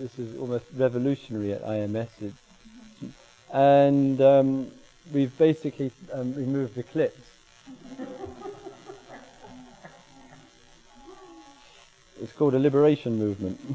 This 0.00 0.18
is 0.18 0.36
almost 0.38 0.64
revolutionary 0.74 1.52
at 1.52 1.62
IMS. 1.62 2.08
And 3.52 4.18
um, 4.22 4.70
we've 5.12 5.36
basically 5.36 5.92
um, 6.10 6.32
removed 6.32 6.74
the 6.74 6.84
clips. 6.84 7.20
It's 12.18 12.32
called 12.32 12.54
a 12.54 12.58
liberation 12.58 13.18
movement. 13.18 13.60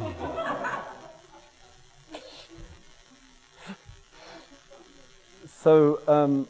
so 5.48 6.00
um, 6.08 6.48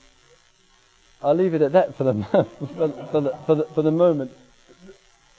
I'll 1.22 1.36
leave 1.36 1.54
it 1.54 1.62
at 1.62 1.74
that 1.74 1.96
for 1.96 2.06
the, 2.06 2.24
for, 2.32 2.46
for, 2.46 2.88
the, 3.20 3.38
for, 3.46 3.56
the, 3.56 3.66
for 3.66 3.82
the 3.82 3.92
moment. 3.92 4.32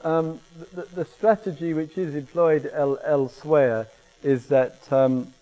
Um, 0.04 0.40
the, 0.74 0.82
the, 0.94 1.06
strategy 1.06 1.72
which 1.72 1.96
is 1.96 2.14
employed 2.14 2.70
el- 2.74 2.98
elsewhere 3.02 3.88
is 4.26 4.48
that 4.48 4.92
um, 4.92 5.32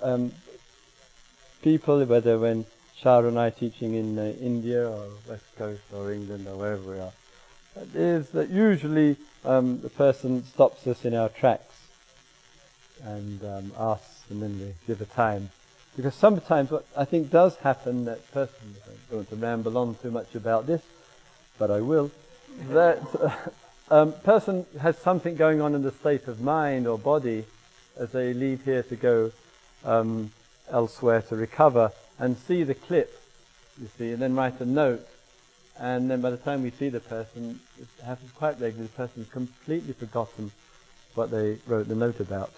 um, 0.00 0.30
people, 1.62 2.04
whether 2.04 2.38
when 2.38 2.64
Shada 3.02 3.26
and 3.26 3.36
I 3.36 3.50
teaching 3.50 3.94
in 3.94 4.16
uh, 4.16 4.32
India 4.40 4.88
or 4.88 5.08
West 5.28 5.56
Coast 5.58 5.82
or 5.92 6.12
England 6.12 6.46
or 6.46 6.54
wherever 6.54 6.92
we 6.92 7.00
are, 7.00 7.12
is 7.92 8.28
that 8.28 8.50
usually 8.50 9.16
um, 9.44 9.80
the 9.80 9.90
person 9.90 10.44
stops 10.44 10.86
us 10.86 11.04
in 11.04 11.12
our 11.12 11.28
tracks 11.28 11.74
and 13.02 13.44
um, 13.44 13.72
asks, 13.76 14.22
and 14.30 14.40
then 14.40 14.60
we 14.60 14.72
give 14.86 15.00
a 15.00 15.06
time. 15.06 15.50
Because 15.96 16.14
sometimes 16.14 16.70
what 16.70 16.86
I 16.96 17.04
think 17.04 17.32
does 17.32 17.56
happen, 17.56 18.04
that 18.04 18.30
person, 18.30 18.76
I 18.86 18.90
don't 19.10 19.16
want 19.18 19.30
to 19.30 19.36
ramble 19.36 19.76
on 19.76 19.96
too 19.96 20.12
much 20.12 20.36
about 20.36 20.68
this, 20.68 20.82
but 21.58 21.68
I 21.68 21.80
will, 21.80 22.12
that 22.70 23.02
um, 23.90 24.12
person 24.22 24.66
has 24.80 24.96
something 24.98 25.34
going 25.34 25.60
on 25.60 25.74
in 25.74 25.82
the 25.82 25.90
state 25.90 26.28
of 26.28 26.40
mind 26.40 26.86
or 26.86 26.96
body 26.96 27.44
as 27.98 28.12
they 28.12 28.34
leave 28.34 28.64
here 28.64 28.82
to 28.82 28.96
go 28.96 29.32
um, 29.84 30.30
elsewhere 30.70 31.22
to 31.22 31.36
recover 31.36 31.92
and 32.18 32.36
see 32.36 32.62
the 32.62 32.74
clip, 32.74 33.20
you 33.80 33.88
see, 33.98 34.12
and 34.12 34.22
then 34.22 34.34
write 34.34 34.60
a 34.60 34.66
note 34.66 35.06
and 35.78 36.10
then 36.10 36.20
by 36.20 36.30
the 36.30 36.36
time 36.36 36.62
we 36.62 36.70
see 36.70 36.88
the 36.88 37.00
person, 37.00 37.58
it 37.80 37.88
happens 38.04 38.30
quite 38.32 38.60
regularly, 38.60 38.86
the 38.86 38.96
person's 38.96 39.28
completely 39.28 39.92
forgotten 39.92 40.52
what 41.14 41.30
they 41.30 41.58
wrote 41.66 41.88
the 41.88 41.96
note 41.96 42.20
about. 42.20 42.52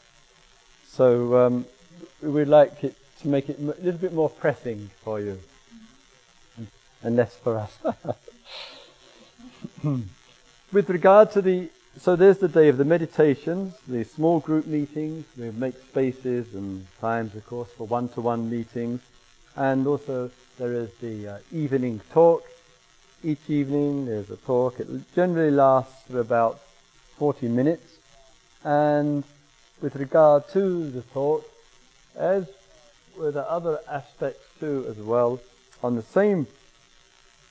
So 0.86 1.36
um, 1.36 1.66
we'd 2.20 2.48
like 2.48 2.84
it 2.84 2.94
to 3.22 3.28
make 3.28 3.48
it 3.48 3.58
a 3.58 3.62
little 3.62 3.92
bit 3.92 4.12
more 4.12 4.28
pressing 4.28 4.90
for 5.02 5.18
you, 5.20 5.40
and 7.02 7.16
less 7.16 7.34
for 7.36 7.56
us. 7.56 7.78
With 10.72 10.90
regard 10.90 11.32
to 11.32 11.40
the, 11.40 11.70
so 11.98 12.16
there's 12.16 12.38
the 12.38 12.48
day 12.48 12.68
of 12.68 12.76
the 12.76 12.84
meditations, 12.84 13.74
the 13.88 14.04
small 14.04 14.40
group 14.40 14.66
meetings, 14.66 15.24
we 15.36 15.50
make 15.50 15.76
spaces 15.88 16.54
and 16.54 16.86
times, 17.00 17.34
of 17.34 17.46
course, 17.46 17.68
for 17.70 17.86
one-to-one 17.86 18.50
meetings, 18.50 19.00
and 19.56 19.86
also 19.86 20.30
there 20.58 20.72
is 20.72 20.92
the 21.00 21.28
uh, 21.28 21.38
evening 21.52 22.00
talk, 22.12 22.44
each 23.24 23.48
evening 23.48 24.06
there's 24.06 24.30
a 24.30 24.36
talk. 24.36 24.78
It 24.78 24.88
generally 25.14 25.50
lasts 25.50 26.02
for 26.08 26.20
about 26.20 26.60
40 27.18 27.48
minutes. 27.48 27.96
And 28.62 29.24
with 29.80 29.96
regard 29.96 30.48
to 30.50 30.90
the 30.90 31.02
talk, 31.02 31.44
as 32.14 32.46
with 33.18 33.34
the 33.34 33.50
other 33.50 33.80
aspects 33.90 34.44
too 34.60 34.86
as 34.88 34.96
well, 34.98 35.40
on 35.82 35.96
the 35.96 36.02
same 36.02 36.46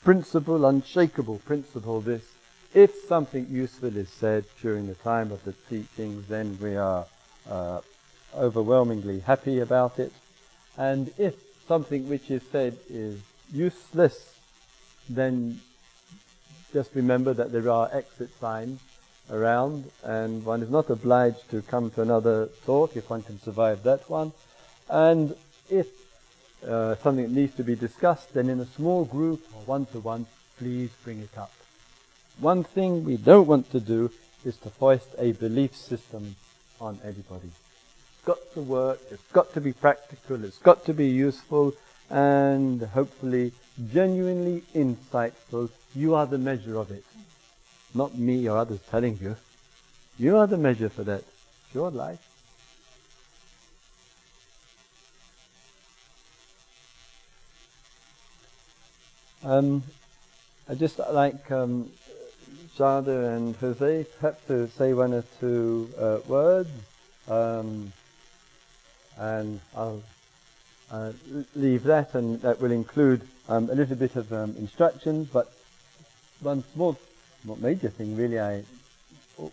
principle, 0.03 0.65
unshakable 0.65 1.39
principle, 1.39 2.01
this, 2.01 2.23
if 2.75 2.93
something 3.07 3.47
useful 3.49 3.95
is 3.95 4.09
said 4.09 4.43
during 4.61 4.85
the 4.85 4.95
time 4.95 5.31
of 5.31 5.41
the 5.45 5.53
teachings, 5.69 6.27
then 6.27 6.57
we 6.61 6.75
are 6.75 7.05
uh, 7.49 7.79
overwhelmingly 8.35 9.21
happy 9.21 9.59
about 9.59 9.97
it. 9.97 10.11
And 10.77 11.09
if 11.17 11.35
something 11.69 12.09
which 12.09 12.29
is 12.29 12.43
said 12.51 12.77
is 12.89 13.21
useless, 13.53 14.35
then 15.09 15.61
just 16.73 16.93
remember 16.93 17.33
that 17.33 17.53
there 17.53 17.69
are 17.69 17.89
exit 17.93 18.29
signs 18.41 18.81
around 19.31 19.89
and 20.03 20.43
one 20.43 20.61
is 20.61 20.69
not 20.69 20.89
obliged 20.89 21.49
to 21.51 21.61
come 21.61 21.89
to 21.91 22.01
another 22.01 22.49
talk 22.65 22.97
if 22.97 23.09
one 23.09 23.23
can 23.23 23.39
survive 23.39 23.83
that 23.83 24.09
one. 24.09 24.33
And 24.89 25.33
if 25.69 25.87
uh, 26.67 26.95
something 26.95 27.33
needs 27.33 27.55
to 27.55 27.63
be 27.63 27.75
discussed, 27.75 28.33
then 28.33 28.49
in 28.49 28.59
a 28.59 28.65
small 28.65 29.05
group 29.05 29.47
or 29.55 29.61
one-to-one, 29.61 30.25
please 30.57 30.89
bring 31.05 31.19
it 31.21 31.37
up. 31.37 31.53
One 32.39 32.63
thing 32.63 33.05
we 33.05 33.17
don't 33.17 33.47
want 33.47 33.71
to 33.71 33.79
do 33.79 34.11
is 34.43 34.57
to 34.57 34.69
foist 34.69 35.07
a 35.17 35.31
belief 35.31 35.75
system 35.75 36.35
on 36.81 36.99
anybody. 37.03 37.47
It's 37.47 38.25
got 38.25 38.39
to 38.53 38.61
work, 38.61 38.99
it's 39.09 39.31
got 39.31 39.53
to 39.53 39.61
be 39.61 39.71
practical, 39.71 40.43
it's 40.43 40.57
got 40.57 40.85
to 40.85 40.93
be 40.93 41.07
useful, 41.07 41.73
and 42.09 42.81
hopefully 42.81 43.53
genuinely 43.93 44.63
insightful, 44.73 45.69
you 45.95 46.15
are 46.15 46.25
the 46.25 46.37
measure 46.37 46.77
of 46.77 46.91
it. 46.91 47.05
Not 47.93 48.17
me 48.17 48.47
or 48.49 48.57
others 48.57 48.79
telling 48.91 49.17
you. 49.21 49.37
You 50.19 50.37
are 50.37 50.47
the 50.47 50.57
measure 50.57 50.89
for 50.89 51.03
that. 51.03 51.19
It's 51.21 51.73
your 51.73 51.89
life. 51.89 52.19
Um, 59.43 59.83
I 60.67 60.75
just 60.75 60.99
like 60.99 61.51
um, 61.51 61.91
Shada 62.77 63.37
and 63.37 63.55
Jose 63.55 64.05
have 64.19 64.47
to 64.47 64.67
say 64.67 64.93
one 64.93 65.13
or 65.13 65.23
two 65.39 65.89
uh, 65.97 66.17
words, 66.27 66.69
um, 67.29 67.93
and 69.17 69.61
I'll 69.73 70.03
uh, 70.91 71.13
leave 71.55 71.83
that, 71.83 72.15
and 72.15 72.41
that 72.41 72.59
will 72.59 72.71
include 72.71 73.21
um, 73.47 73.69
a 73.69 73.75
little 73.75 73.95
bit 73.95 74.17
of 74.17 74.31
um, 74.33 74.55
instructions. 74.57 75.29
But 75.31 75.53
one 76.41 76.65
small, 76.73 76.97
not 77.45 77.61
major 77.61 77.89
thing 77.89 78.17
really, 78.17 78.41
I 78.41 78.63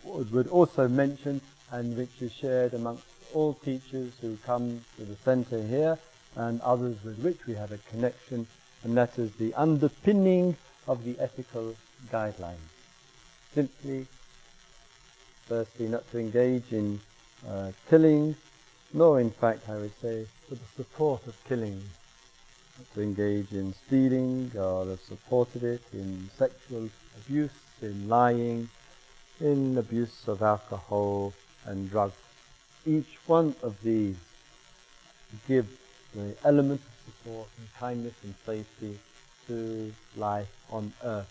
would 0.03 0.49
also 0.49 0.89
mention, 0.89 1.39
and 1.71 1.95
which 1.95 2.21
is 2.21 2.33
shared 2.33 2.73
amongst 2.73 3.05
all 3.33 3.53
teachers 3.53 4.11
who 4.19 4.37
come 4.45 4.83
to 4.97 5.05
the 5.05 5.15
centre 5.15 5.61
here, 5.65 5.97
and 6.35 6.59
others 6.59 6.97
with 7.05 7.19
which 7.19 7.47
we 7.47 7.53
have 7.53 7.71
a 7.71 7.77
connection, 7.89 8.47
and 8.83 8.97
that 8.97 9.17
is 9.17 9.31
the 9.35 9.53
underpinning 9.53 10.57
of 10.89 11.05
the 11.05 11.17
ethical 11.19 11.73
guidelines. 12.11 12.72
Simply, 13.53 14.07
firstly, 15.47 15.87
not 15.87 16.09
to 16.11 16.19
engage 16.19 16.71
in 16.71 16.99
uh, 17.47 17.71
killing, 17.89 18.35
nor 18.93 19.19
in 19.19 19.29
fact, 19.31 19.69
I 19.69 19.75
would 19.75 19.93
say, 20.01 20.25
for 20.47 20.55
the 20.55 20.65
support 20.75 21.25
of 21.27 21.35
killing, 21.47 21.81
to 22.93 23.01
engage 23.01 23.51
in 23.51 23.73
stealing 23.85 24.51
or 24.57 24.85
have 24.87 24.99
supported 25.01 25.63
it, 25.63 25.81
in 25.93 26.29
sexual 26.37 26.89
abuse, 27.17 27.51
in 27.81 28.09
lying, 28.09 28.69
in 29.39 29.77
abuse 29.77 30.27
of 30.27 30.41
alcohol 30.41 31.33
and 31.65 31.89
drugs. 31.89 32.15
Each 32.85 33.17
one 33.27 33.55
of 33.61 33.81
these 33.83 34.17
give 35.47 35.67
the 36.15 36.35
element 36.43 36.81
of 36.81 37.13
support 37.13 37.47
and 37.57 37.67
kindness 37.79 38.13
and 38.23 38.33
safety 38.45 38.99
to 39.47 39.93
life 40.15 40.49
on 40.71 40.93
earth. 41.03 41.29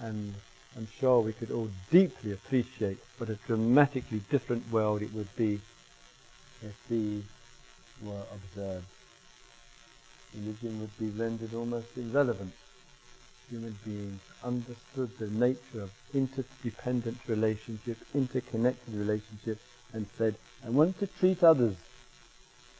And 0.00 0.34
I'm 0.76 0.88
sure 1.00 1.20
we 1.20 1.32
could 1.32 1.50
all 1.50 1.70
deeply 1.90 2.32
appreciate 2.32 2.98
what 3.16 3.30
a 3.30 3.34
dramatically 3.34 4.20
different 4.30 4.70
world 4.70 5.02
it 5.02 5.12
would 5.12 5.34
be 5.36 5.60
if 6.62 6.88
these 6.88 7.24
were 8.02 8.22
observed. 8.32 8.86
Religion 10.34 10.80
would 10.80 10.98
be 10.98 11.08
rendered 11.08 11.54
almost 11.54 11.88
irrelevant. 11.96 12.52
Human 13.50 13.76
beings 13.84 14.20
understood 14.44 15.10
the 15.18 15.28
nature 15.28 15.82
of 15.82 15.90
interdependent 16.12 17.18
relationships, 17.26 18.02
interconnected 18.14 18.94
relationships, 18.94 19.62
and 19.92 20.06
said, 20.18 20.34
I 20.64 20.70
want 20.70 20.98
to 21.00 21.06
treat 21.06 21.42
others 21.42 21.76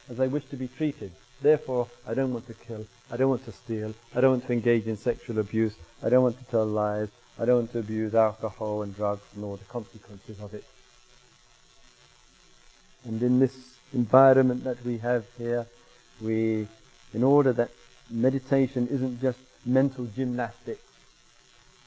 as 0.09 0.19
I 0.19 0.27
wish 0.27 0.45
to 0.45 0.55
be 0.55 0.67
treated. 0.67 1.11
Therefore, 1.41 1.87
I 2.05 2.13
don't 2.13 2.33
want 2.33 2.47
to 2.47 2.53
kill, 2.53 2.85
I 3.11 3.17
don't 3.17 3.29
want 3.29 3.45
to 3.45 3.51
steal, 3.51 3.93
I 4.13 4.21
don't 4.21 4.31
want 4.31 4.47
to 4.47 4.53
engage 4.53 4.85
in 4.85 4.97
sexual 4.97 5.39
abuse, 5.39 5.73
I 6.03 6.09
don't 6.09 6.23
want 6.23 6.37
to 6.37 6.45
tell 6.45 6.65
lies, 6.65 7.09
I 7.39 7.45
don't 7.45 7.73
abuse 7.73 8.13
alcohol 8.15 8.81
and 8.81 8.95
drugs 8.95 9.21
all 9.41 9.55
the 9.55 9.65
consequences 9.65 10.39
of 10.41 10.53
it. 10.53 10.65
And 13.05 13.21
in 13.21 13.39
this 13.39 13.77
environment 13.93 14.65
that 14.65 14.83
we 14.83 14.97
have 14.97 15.25
here, 15.37 15.65
we, 16.21 16.67
in 17.13 17.23
order 17.23 17.53
that 17.53 17.71
meditation 18.09 18.87
isn't 18.91 19.21
just 19.21 19.39
mental 19.65 20.05
gymnastics, 20.05 20.83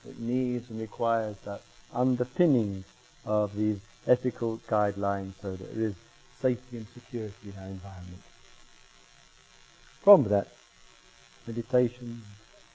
it 0.08 0.18
needs 0.18 0.70
and 0.70 0.80
requires 0.80 1.36
that 1.44 1.60
underpinning 1.92 2.84
of 3.26 3.54
these 3.54 3.78
ethical 4.06 4.58
guidelines 4.68 5.32
so 5.42 5.54
that 5.54 5.74
there 5.74 5.88
is 5.88 5.94
safety 6.40 6.78
and 6.78 6.86
security 6.94 7.34
in 7.44 7.54
our 7.62 7.68
environment. 7.68 8.22
From 10.02 10.24
that, 10.24 10.48
meditation, 11.46 12.22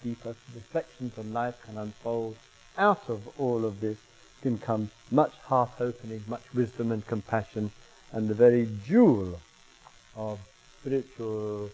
deeper 0.04 0.36
reflections 0.56 1.18
on 1.18 1.34
life 1.34 1.62
can 1.66 1.78
unfold. 1.78 2.38
Out 2.78 3.10
of 3.10 3.28
all 3.40 3.66
of 3.66 3.82
this 3.82 3.98
can 4.42 4.60
come 4.60 4.92
much 5.10 5.34
heart 5.46 5.72
opening, 5.80 6.24
much 6.28 6.44
wisdom 6.54 6.92
and 6.92 7.06
compassion, 7.06 7.72
and 8.12 8.30
the 8.30 8.36
very 8.36 8.70
jewel 8.86 9.40
of 10.16 10.40
spiritual 10.80 11.72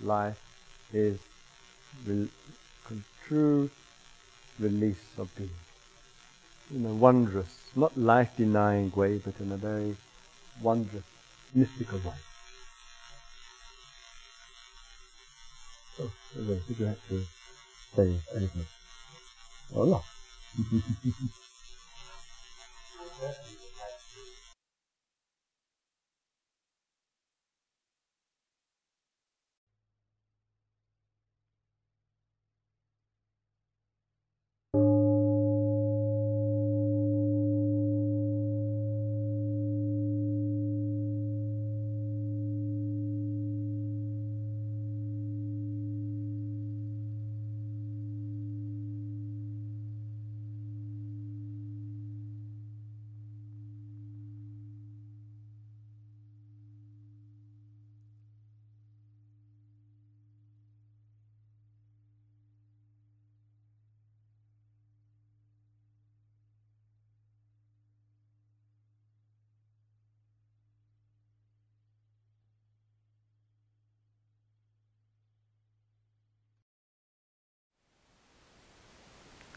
life 0.00 0.38
is 0.92 1.18
re- 2.06 2.28
true 3.26 3.70
release 4.58 5.04
of 5.18 5.28
being. 5.36 5.50
In 6.74 6.86
a 6.86 6.94
wondrous, 6.94 7.70
not 7.74 7.96
life 7.98 8.30
denying 8.36 8.90
way, 8.96 9.18
but 9.18 9.38
in 9.40 9.52
a 9.52 9.56
very 9.56 9.96
wondrous, 10.62 11.04
mystical 11.54 11.98
way. 11.98 12.14
Oh, 16.00 16.10
did 16.34 16.78
you 16.78 16.86
have 16.86 17.08
to 17.08 17.22
say 17.94 18.14
anything? 18.34 18.66
Oh, 19.74 19.84
no. 19.84 20.02
Thank 20.56 21.04
you. 21.04 21.28